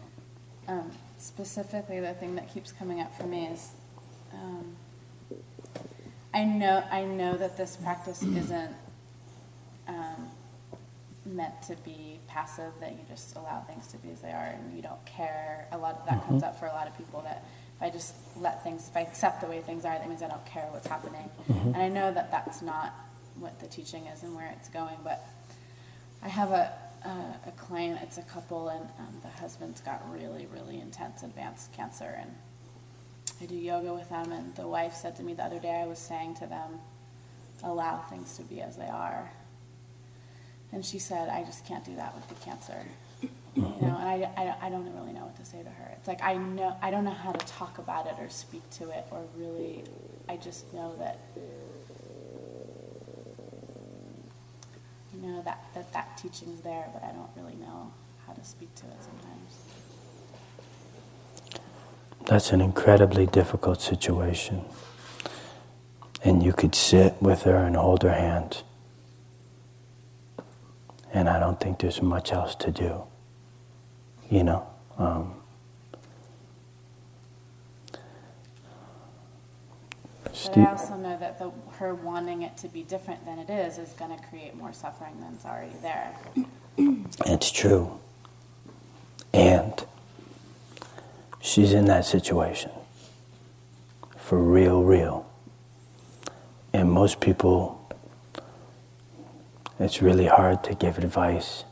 Um, 0.69 0.91
specifically, 1.19 2.01
the 2.01 2.15
thing 2.15 2.37
that 2.37 2.53
keeps 2.53 2.73
coming 2.73 3.01
up 3.01 3.17
for 3.17 3.27
me 3.27 3.47
is 3.47 3.71
um, 4.33 4.77
I 6.35 6.45
know 6.45 6.83
I 6.91 7.05
know 7.05 7.37
that 7.37 7.57
this 7.57 7.77
practice 7.77 8.23
isn't 8.23 8.75
um, 9.89 10.31
meant 11.27 11.61
to 11.63 11.77
be 11.77 12.21
passive. 12.27 12.73
That 12.81 12.93
you 12.93 13.01
just 13.09 13.37
allow 13.37 13.61
things 13.61 13.87
to 13.89 13.99
be 13.99 14.11
as 14.11 14.21
they 14.21 14.31
are 14.31 14.55
and 14.55 14.75
you 14.75 14.83
don't 14.83 15.05
care. 15.05 15.69
A 15.73 15.79
lot 15.79 15.99
of 15.99 16.07
that 16.07 16.21
mm-hmm. 16.21 16.29
comes 16.29 16.43
up 16.43 16.59
for 16.59 16.67
a 16.67 16.73
lot 16.73 16.87
of 16.87 16.97
people. 16.97 17.21
That 17.23 17.45
if 17.77 17.83
I 17.83 17.91
just 17.91 18.15
let 18.37 18.63
things, 18.63 18.89
if 18.89 18.97
I 18.97 19.01
accept 19.01 19.41
the 19.41 19.47
way 19.47 19.61
things 19.61 19.85
are, 19.85 19.99
that 19.99 20.09
means 20.09 20.23
I 20.23 20.29
don't 20.29 20.47
care 20.47 20.67
what's 20.71 20.87
happening. 20.87 21.29
Mm-hmm. 21.51 21.69
And 21.69 21.77
I 21.77 21.89
know 21.89 22.13
that 22.13 22.31
that's 22.31 22.63
not 22.63 22.95
what 23.39 23.61
the 23.61 23.67
teaching 23.67 24.07
is 24.07 24.23
and 24.23 24.35
where 24.35 24.53
it's 24.57 24.69
going. 24.69 24.97
But 25.05 25.25
I 26.23 26.29
have 26.29 26.51
a 26.51 26.73
uh, 27.05 27.35
a 27.47 27.51
client, 27.53 28.01
it's 28.03 28.19
a 28.19 28.23
couple, 28.23 28.69
and 28.69 28.89
um, 28.99 29.21
the 29.23 29.29
husband's 29.29 29.81
got 29.81 30.03
really, 30.13 30.47
really 30.47 30.81
intense 30.81 31.23
advanced 31.23 31.73
cancer. 31.73 32.17
And 32.19 32.35
I 33.41 33.47
do 33.47 33.57
yoga 33.57 33.93
with 33.93 34.09
them, 34.09 34.33
and 34.33 34.55
the 34.55 34.69
wife 34.69 34.95
said 34.95 35.17
to 35.17 35.23
me 35.23 35.35
the 35.35 35.45
other 35.45 35.59
day, 35.59 35.81
I 35.83 35.87
was 35.87 35.99
saying 35.99 36.37
to 36.37 36.47
them, 36.47 36.81
allow 37.63 37.99
things 37.99 38.37
to 38.37 38.43
be 38.43 38.61
as 38.61 38.77
they 38.77 38.89
are. 38.89 39.31
And 40.73 40.85
she 40.85 40.99
said, 40.99 41.29
I 41.29 41.45
just 41.45 41.67
can't 41.67 41.85
do 41.85 41.97
that 41.97 42.15
with 42.15 42.29
the 42.29 42.35
cancer. 42.37 42.83
You 43.55 43.63
know, 43.63 43.97
and 44.01 44.09
I, 44.09 44.31
I, 44.37 44.67
I 44.67 44.71
don't 44.71 44.91
really 44.95 45.13
know 45.13 45.27
what 45.27 45.37
to 45.37 45.45
say 45.45 45.63
to 45.63 45.69
her. 45.69 45.93
It's 45.99 46.09
like 46.09 46.23
I 46.23 46.35
know 46.35 46.75
I 46.81 46.91
don't 46.91 47.05
know 47.05 47.11
how 47.11 47.33
to 47.33 47.47
talk 47.47 47.77
about 47.77 48.07
it 48.07 48.15
or 48.19 48.31
speak 48.31 48.69
to 48.79 48.89
it 48.89 49.05
or 49.11 49.23
really. 49.37 49.85
I 50.27 50.39
just 50.39 50.73
know 50.73 50.97
that 50.99 51.19
know 55.23 55.43
that 55.43 55.65
that 55.75 55.93
that 55.93 56.17
teaching's 56.19 56.61
there, 56.61 56.89
but 56.93 57.03
I 57.03 57.13
don't 57.13 57.31
really 57.37 57.57
know 57.57 57.93
how 58.27 58.33
to 58.33 58.45
speak 58.45 58.75
to 58.77 58.87
it 58.87 58.97
sometimes. 59.01 59.59
That's 62.27 62.53
an 62.53 62.61
incredibly 62.61 63.27
difficult 63.27 63.81
situation. 63.81 64.65
And 66.25 66.43
you 66.43 66.53
could 66.53 66.75
sit 66.75 67.21
with 67.21 67.43
her 67.43 67.57
and 67.57 67.75
hold 67.75 68.03
her 68.05 68.13
hand. 68.13 68.63
And 71.13 71.29
I 71.29 71.41
don't 71.41 71.59
think 71.59 71.81
there's 71.81 72.01
much 72.01 72.33
else 72.33 72.55
to 72.57 72.71
do 72.71 73.03
you 74.33 74.43
know. 74.43 74.67
Um, 74.99 75.35
but 80.49 80.59
I 80.59 80.71
also 80.71 80.97
know 80.97 81.19
that 81.19 81.39
the, 81.39 81.51
her 81.79 81.95
wanting 81.95 82.43
it 82.43 82.57
to 82.59 82.69
be 82.69 82.83
different 82.83 83.25
than 83.25 83.39
it 83.39 83.51
is 83.51 83.79
is 83.79 83.91
going 83.91 84.17
to 84.17 84.23
create 84.27 84.55
more 84.57 84.73
suffering 84.73 85.15
than's 85.21 85.45
already 85.45 85.73
there. 85.83 86.15
It's 87.27 87.51
true. 87.51 87.99
And 89.35 89.73
she's 91.41 91.73
in 91.73 91.87
that 91.87 92.05
situation. 92.05 92.71
For 94.17 94.39
real, 94.39 94.83
real. 94.83 95.27
And 96.73 96.91
most 96.91 97.21
people, 97.21 97.79
it's 99.79 100.01
really 100.01 100.27
hard 100.27 100.65
to 100.65 100.75
give 100.75 100.99
advice 100.99 101.65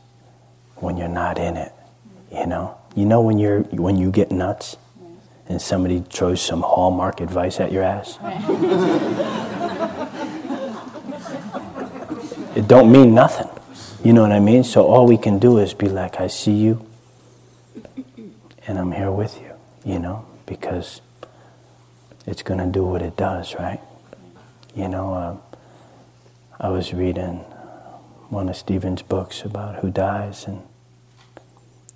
when 0.75 0.97
you're 0.97 1.07
not 1.07 1.37
in 1.37 1.57
it. 1.57 1.71
You 2.31 2.45
know, 2.45 2.77
you 2.95 3.05
know 3.05 3.21
when 3.21 3.37
you're 3.39 3.61
when 3.61 3.97
you 3.97 4.11
get 4.11 4.31
nuts, 4.31 4.77
and 5.51 5.61
somebody 5.61 5.99
throws 5.99 6.41
some 6.41 6.61
hallmark 6.61 7.19
advice 7.19 7.59
at 7.59 7.73
your 7.73 7.83
ass. 7.83 8.17
it 12.55 12.69
don't 12.69 12.89
mean 12.89 13.13
nothing. 13.13 13.49
You 14.01 14.13
know 14.13 14.21
what 14.21 14.31
I 14.31 14.39
mean? 14.39 14.63
So 14.63 14.87
all 14.87 15.05
we 15.05 15.17
can 15.17 15.39
do 15.39 15.57
is 15.57 15.73
be 15.73 15.89
like, 15.89 16.21
I 16.21 16.27
see 16.27 16.53
you, 16.53 16.87
and 18.65 18.79
I'm 18.79 18.93
here 18.93 19.11
with 19.11 19.37
you. 19.41 19.51
You 19.83 19.99
know, 19.99 20.25
because 20.45 21.01
it's 22.25 22.43
gonna 22.43 22.67
do 22.67 22.85
what 22.85 23.01
it 23.01 23.17
does, 23.17 23.53
right? 23.55 23.81
You 24.73 24.87
know, 24.87 25.13
uh, 25.13 25.35
I 26.61 26.69
was 26.69 26.93
reading 26.93 27.39
one 28.29 28.47
of 28.47 28.55
Stephen's 28.55 29.01
books 29.01 29.41
about 29.41 29.79
who 29.79 29.91
dies 29.91 30.45
and 30.45 30.61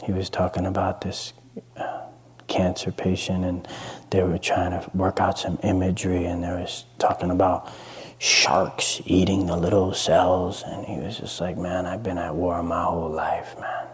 he 0.03 0.11
was 0.11 0.29
talking 0.29 0.65
about 0.65 1.01
this 1.01 1.31
uh, 1.77 2.04
cancer 2.47 2.91
patient, 2.91 3.43
and 3.45 3.67
they 4.09 4.23
were 4.23 4.37
trying 4.37 4.71
to 4.71 4.89
work 4.93 5.19
out 5.19 5.39
some 5.39 5.59
imagery, 5.63 6.25
and 6.25 6.43
they 6.43 6.49
was 6.49 6.85
talking 6.99 7.31
about 7.31 7.71
sharks 8.17 9.01
eating 9.05 9.47
the 9.47 9.57
little 9.57 9.93
cells, 9.93 10.63
and 10.65 10.85
he 10.85 10.97
was 10.99 11.17
just 11.17 11.41
like, 11.41 11.57
"Man, 11.57 11.85
I've 11.85 12.03
been 12.03 12.17
at 12.17 12.35
war 12.35 12.61
my 12.63 12.83
whole 12.83 13.09
life, 13.09 13.55
man. 13.59 13.87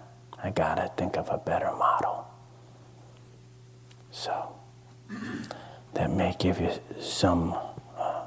I 0.44 0.50
gotta 0.52 0.92
think 0.98 1.18
of 1.18 1.30
a 1.30 1.38
better 1.38 1.72
model." 1.78 2.26
So 4.12 4.56
that 5.94 6.12
may 6.12 6.36
give 6.38 6.60
you 6.60 6.72
some 7.00 7.56
uh, 7.98 8.24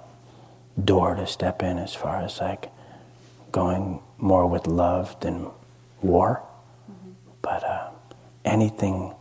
door 0.82 1.14
to 1.14 1.26
step 1.26 1.62
in 1.62 1.78
as 1.78 1.94
far 1.94 2.22
as 2.22 2.40
like 2.40 2.70
going 3.52 4.00
more 4.18 4.46
with 4.46 4.66
love 4.66 5.18
than 5.20 5.50
war. 6.02 6.42
But 7.42 7.62
uh, 7.64 7.90
anything 8.44 9.14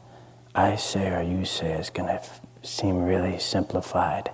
I 0.55 0.75
say 0.75 1.09
or 1.13 1.21
you 1.21 1.45
say 1.45 1.73
is 1.73 1.89
going 1.89 2.07
to 2.07 2.15
f- 2.15 2.41
seem 2.61 3.03
really 3.03 3.39
simplified. 3.39 4.31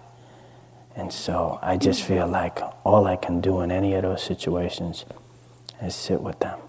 And 0.95 1.13
so 1.13 1.59
I 1.61 1.77
just 1.77 2.03
feel 2.03 2.27
like 2.27 2.59
all 2.83 3.05
I 3.07 3.15
can 3.15 3.39
do 3.39 3.61
in 3.61 3.71
any 3.71 3.93
of 3.93 4.01
those 4.01 4.21
situations 4.21 5.05
is 5.81 5.95
sit 5.95 6.21
with 6.21 6.39
them, 6.39 6.59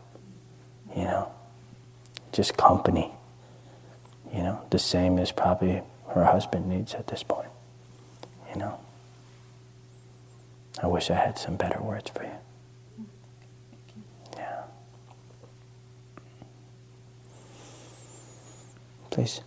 you 0.96 1.02
know, 1.02 1.32
just 2.32 2.56
company, 2.56 3.10
you 4.32 4.42
know, 4.42 4.62
the 4.70 4.78
same 4.78 5.18
as 5.18 5.32
probably 5.32 5.82
her 6.10 6.24
husband 6.24 6.68
needs 6.68 6.94
at 6.94 7.08
this 7.08 7.24
point, 7.24 7.48
you 8.52 8.60
know. 8.60 8.78
I 10.80 10.86
wish 10.86 11.10
I 11.10 11.14
had 11.14 11.38
some 11.38 11.56
better 11.56 11.80
words 11.82 12.08
for 12.10 12.22
you. 12.22 12.30
Please. 19.10 19.40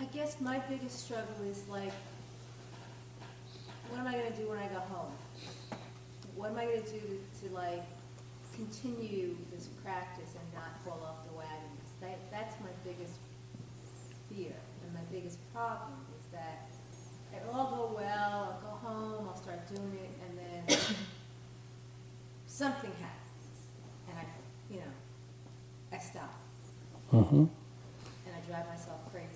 I 0.00 0.04
guess 0.06 0.40
my 0.40 0.58
biggest 0.68 1.04
struggle 1.04 1.44
is 1.50 1.64
like, 1.68 1.92
what 3.90 4.00
am 4.00 4.06
I 4.06 4.12
going 4.12 4.32
to 4.32 4.38
do 4.38 4.48
when 4.48 4.58
I 4.58 4.66
go 4.68 4.80
home? 4.80 5.12
What 6.36 6.50
am 6.50 6.58
I 6.58 6.64
going 6.64 6.82
to 6.82 6.90
do 6.90 7.20
to, 7.42 7.54
like 7.54 7.84
continue 8.54 9.36
this 9.52 9.68
practice 9.84 10.34
and 10.34 10.54
not 10.54 10.82
fall 10.84 11.00
off 11.04 11.28
the 11.30 11.36
wagon? 11.36 11.52
That, 12.00 12.18
that's 12.30 12.54
my 12.60 12.70
biggest 12.84 13.14
fear 14.28 14.54
and 14.84 14.94
my 14.94 15.00
biggest 15.12 15.38
problem 15.52 15.98
is 16.20 16.26
that 16.32 16.70
it'll 17.34 17.54
all 17.54 17.70
go 17.70 17.96
well, 17.96 18.56
I'll 18.56 18.60
go 18.60 18.88
home, 18.88 19.28
I'll 19.28 19.36
start 19.36 19.66
doing 19.68 19.98
it, 20.02 20.10
and 20.24 20.38
then 20.38 20.78
something 22.46 22.92
happens, 23.00 23.58
and 24.08 24.18
I, 24.18 24.24
you 24.72 24.80
know, 24.80 24.92
I 25.92 25.98
stop. 25.98 26.34
Mm-hmm 27.12 27.46
drive 28.48 28.66
myself 28.68 29.00
crazy. 29.12 29.28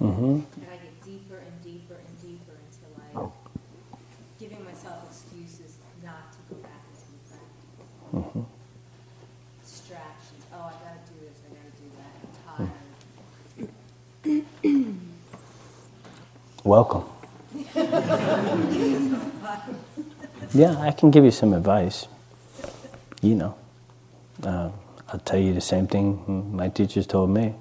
Mm-hmm. 0.00 0.24
And 0.24 0.46
I 0.70 0.76
get 0.76 1.04
deeper 1.04 1.38
and 1.38 1.64
deeper 1.64 1.94
and 1.94 2.22
deeper 2.22 2.52
into 2.54 2.86
like 2.94 3.16
giving 4.38 4.64
myself 4.64 5.04
excuses 5.10 5.78
not 6.04 6.32
to 6.32 6.38
go 6.54 6.60
back 6.62 6.84
into 6.92 7.04
the 7.10 7.18
practice. 7.28 8.14
Mm-hmm. 8.14 8.42
Distractions. 9.64 10.44
Oh, 10.52 10.58
I 10.58 10.72
gotta 10.84 11.00
do 11.10 11.16
this. 11.26 11.38
I 11.42 11.48
gotta 11.58 11.74
do 11.82 11.88
that. 11.98 12.12
I'm 12.58 12.58
tired. 12.58 12.70
Welcome. 16.64 17.04
yeah, 20.54 20.78
I 20.80 20.90
can 20.92 21.10
give 21.10 21.24
you 21.24 21.30
some 21.30 21.52
advice. 21.52 22.06
You 23.22 23.34
know, 23.34 23.54
uh, 24.44 24.70
I'll 25.08 25.18
tell 25.20 25.38
you 25.38 25.52
the 25.54 25.60
same 25.60 25.86
thing 25.86 26.54
my 26.54 26.68
teachers 26.68 27.06
told 27.06 27.30
me. 27.30 27.54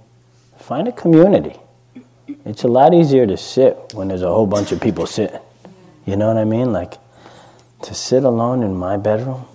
Find 0.58 0.88
a 0.88 0.91
community. 0.91 1.56
It's 2.45 2.64
a 2.64 2.68
lot 2.68 2.93
easier 2.93 3.26
to 3.28 3.38
sit 3.38 3.93
when 3.93 4.08
there's 4.08 4.22
a 4.22 4.30
whole 4.30 4.47
bunch 4.47 4.72
of 4.72 4.82
people 4.82 5.06
sitting. 5.06 5.39
You 6.06 6.16
know 6.16 6.28
what 6.28 6.38
I 6.38 6.45
mean? 6.45 6.72
Like 6.72 6.95
to 7.84 7.93
sit 7.93 8.24
alone 8.24 8.64
in 8.64 8.76
my 8.76 8.97
bedroom. 8.97 9.45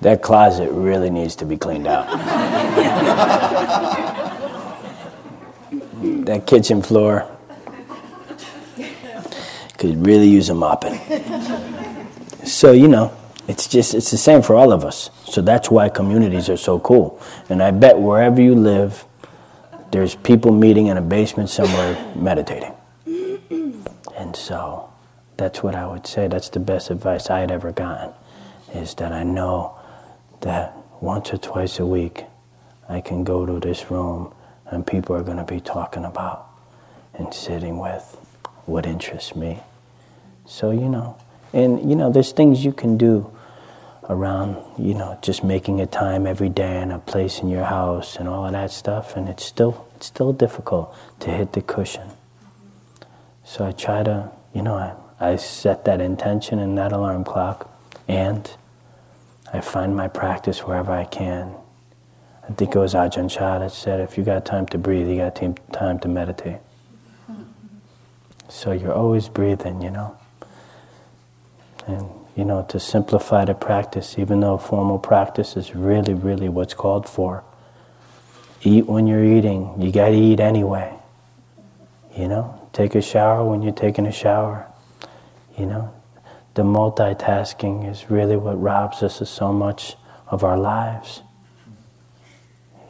that 0.00 0.22
closet 0.22 0.70
really 0.70 1.10
needs 1.10 1.36
to 1.36 1.44
be 1.44 1.56
cleaned 1.56 1.86
out. 1.86 2.06
that 6.26 6.46
kitchen 6.46 6.82
floor 6.82 7.28
could 9.78 10.04
really 10.06 10.28
use 10.28 10.48
a 10.48 10.54
mopping. 10.54 10.98
So, 12.44 12.72
you 12.72 12.88
know, 12.88 13.12
it's 13.46 13.68
just 13.68 13.94
it's 13.94 14.10
the 14.10 14.16
same 14.16 14.42
for 14.42 14.54
all 14.54 14.72
of 14.72 14.84
us. 14.84 15.10
So 15.26 15.42
that's 15.42 15.70
why 15.70 15.88
communities 15.88 16.48
are 16.48 16.56
so 16.56 16.78
cool. 16.78 17.20
And 17.48 17.62
I 17.62 17.70
bet 17.70 17.98
wherever 17.98 18.40
you 18.40 18.54
live, 18.54 19.04
there's 19.90 20.14
people 20.14 20.52
meeting 20.52 20.86
in 20.86 20.96
a 20.96 21.02
basement 21.02 21.50
somewhere 21.50 22.12
meditating. 22.16 22.72
And 24.16 24.34
so 24.34 24.90
that's 25.36 25.62
what 25.62 25.74
I 25.74 25.86
would 25.86 26.06
say. 26.06 26.28
That's 26.28 26.48
the 26.48 26.60
best 26.60 26.90
advice 26.90 27.30
I 27.30 27.40
had 27.40 27.50
ever 27.50 27.72
gotten 27.72 28.12
is 28.72 28.94
that 28.94 29.12
I 29.12 29.22
know 29.22 29.78
that 30.40 30.76
once 31.00 31.32
or 31.32 31.38
twice 31.38 31.78
a 31.78 31.86
week 31.86 32.24
I 32.88 33.00
can 33.00 33.24
go 33.24 33.46
to 33.46 33.60
this 33.60 33.90
room 33.90 34.34
and 34.66 34.86
people 34.86 35.14
are 35.16 35.22
going 35.22 35.36
to 35.36 35.44
be 35.44 35.60
talking 35.60 36.04
about 36.04 36.48
and 37.14 37.32
sitting 37.32 37.78
with 37.78 38.16
what 38.66 38.86
interests 38.86 39.36
me. 39.36 39.60
So, 40.46 40.70
you 40.70 40.88
know, 40.88 41.16
and 41.52 41.88
you 41.88 41.96
know, 41.96 42.10
there's 42.10 42.32
things 42.32 42.64
you 42.64 42.72
can 42.72 42.96
do 42.96 43.30
around, 44.08 44.56
you 44.78 44.94
know, 44.94 45.18
just 45.22 45.42
making 45.42 45.80
a 45.80 45.86
time 45.86 46.26
every 46.26 46.48
day 46.48 46.80
and 46.82 46.92
a 46.92 46.98
place 46.98 47.40
in 47.40 47.48
your 47.48 47.64
house 47.64 48.16
and 48.16 48.28
all 48.28 48.44
of 48.46 48.52
that 48.52 48.70
stuff, 48.70 49.16
and 49.16 49.28
it's 49.28 49.44
still 49.44 49.86
it's 49.96 50.06
still 50.06 50.32
difficult 50.32 50.94
to 51.20 51.30
hit 51.30 51.52
the 51.52 51.62
cushion. 51.62 52.10
So 53.44 53.64
I 53.64 53.72
try 53.72 54.02
to, 54.02 54.30
you 54.54 54.62
know, 54.62 54.74
I, 54.74 54.94
I 55.20 55.36
set 55.36 55.84
that 55.84 56.00
intention 56.00 56.58
and 56.58 56.76
that 56.78 56.92
alarm 56.92 57.24
clock, 57.24 57.70
and 58.08 58.50
I 59.52 59.60
find 59.60 59.96
my 59.96 60.08
practice 60.08 60.60
wherever 60.60 60.92
I 60.92 61.04
can. 61.04 61.54
I 62.46 62.52
think 62.52 62.74
it 62.74 62.78
was 62.78 62.94
Ajahn 62.94 63.30
Chah 63.30 63.58
that 63.58 63.72
said, 63.72 64.00
if 64.00 64.18
you 64.18 64.24
got 64.24 64.44
time 64.44 64.66
to 64.66 64.78
breathe, 64.78 65.08
you 65.08 65.16
got 65.16 65.40
time 65.72 65.98
to 66.00 66.08
meditate. 66.08 66.58
So 68.48 68.72
you're 68.72 68.92
always 68.92 69.28
breathing, 69.28 69.80
you 69.80 69.90
know. 69.90 70.16
And, 71.86 72.10
you 72.36 72.44
know, 72.44 72.64
to 72.68 72.80
simplify 72.80 73.44
the 73.44 73.54
practice, 73.54 74.18
even 74.18 74.40
though 74.40 74.58
formal 74.58 74.98
practice 74.98 75.56
is 75.56 75.74
really, 75.74 76.14
really 76.14 76.48
what's 76.48 76.74
called 76.74 77.08
for, 77.08 77.44
eat 78.62 78.86
when 78.86 79.06
you're 79.06 79.24
eating. 79.24 79.74
You 79.80 79.92
got 79.92 80.08
to 80.08 80.16
eat 80.16 80.40
anyway. 80.40 80.92
You 82.16 82.28
know, 82.28 82.68
take 82.72 82.94
a 82.94 83.02
shower 83.02 83.44
when 83.44 83.62
you're 83.62 83.72
taking 83.72 84.06
a 84.06 84.12
shower. 84.12 84.66
You 85.58 85.66
know, 85.66 85.94
the 86.54 86.62
multitasking 86.62 87.88
is 87.90 88.10
really 88.10 88.36
what 88.36 88.60
robs 88.60 89.02
us 89.02 89.20
of 89.20 89.28
so 89.28 89.52
much 89.52 89.96
of 90.26 90.42
our 90.42 90.58
lives. 90.58 91.22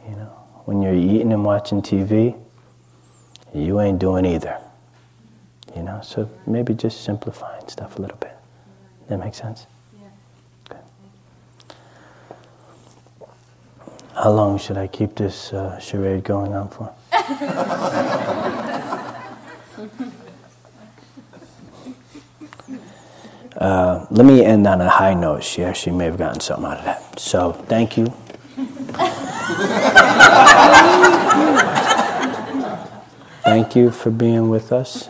You 0.09 0.15
know, 0.15 0.31
when 0.65 0.81
you're 0.81 0.95
eating 0.95 1.31
and 1.31 1.43
watching 1.45 1.81
TV, 1.81 2.39
you 3.53 3.79
ain't 3.79 3.99
doing 3.99 4.25
either. 4.25 4.59
You 5.75 5.83
know, 5.83 6.01
so 6.03 6.29
maybe 6.47 6.73
just 6.73 7.03
simplifying 7.03 7.67
stuff 7.67 7.97
a 7.97 8.01
little 8.01 8.17
bit. 8.17 8.34
That 9.07 9.19
makes 9.19 9.37
sense? 9.37 9.67
Yeah. 9.99 10.07
Okay. 10.71 10.79
How 14.15 14.31
long 14.31 14.57
should 14.57 14.77
I 14.77 14.87
keep 14.87 15.15
this 15.15 15.53
uh, 15.53 15.79
charade 15.79 16.23
going 16.23 16.53
on 16.53 16.69
for? 16.69 16.93
Uh, 23.57 24.05
let 24.11 24.25
me 24.25 24.43
end 24.43 24.67
on 24.67 24.81
a 24.81 24.89
high 24.89 25.13
note. 25.13 25.41
She 25.41 25.63
actually 25.63 25.95
may 25.95 26.05
have 26.05 26.17
gotten 26.17 26.41
something 26.41 26.65
out 26.65 26.79
of 26.79 26.85
that. 26.85 27.19
So, 27.19 27.53
thank 27.53 27.97
you. 27.97 28.07
thank 33.43 33.75
you 33.75 33.91
for 33.91 34.11
being 34.11 34.49
with 34.49 34.73
us. 34.73 35.09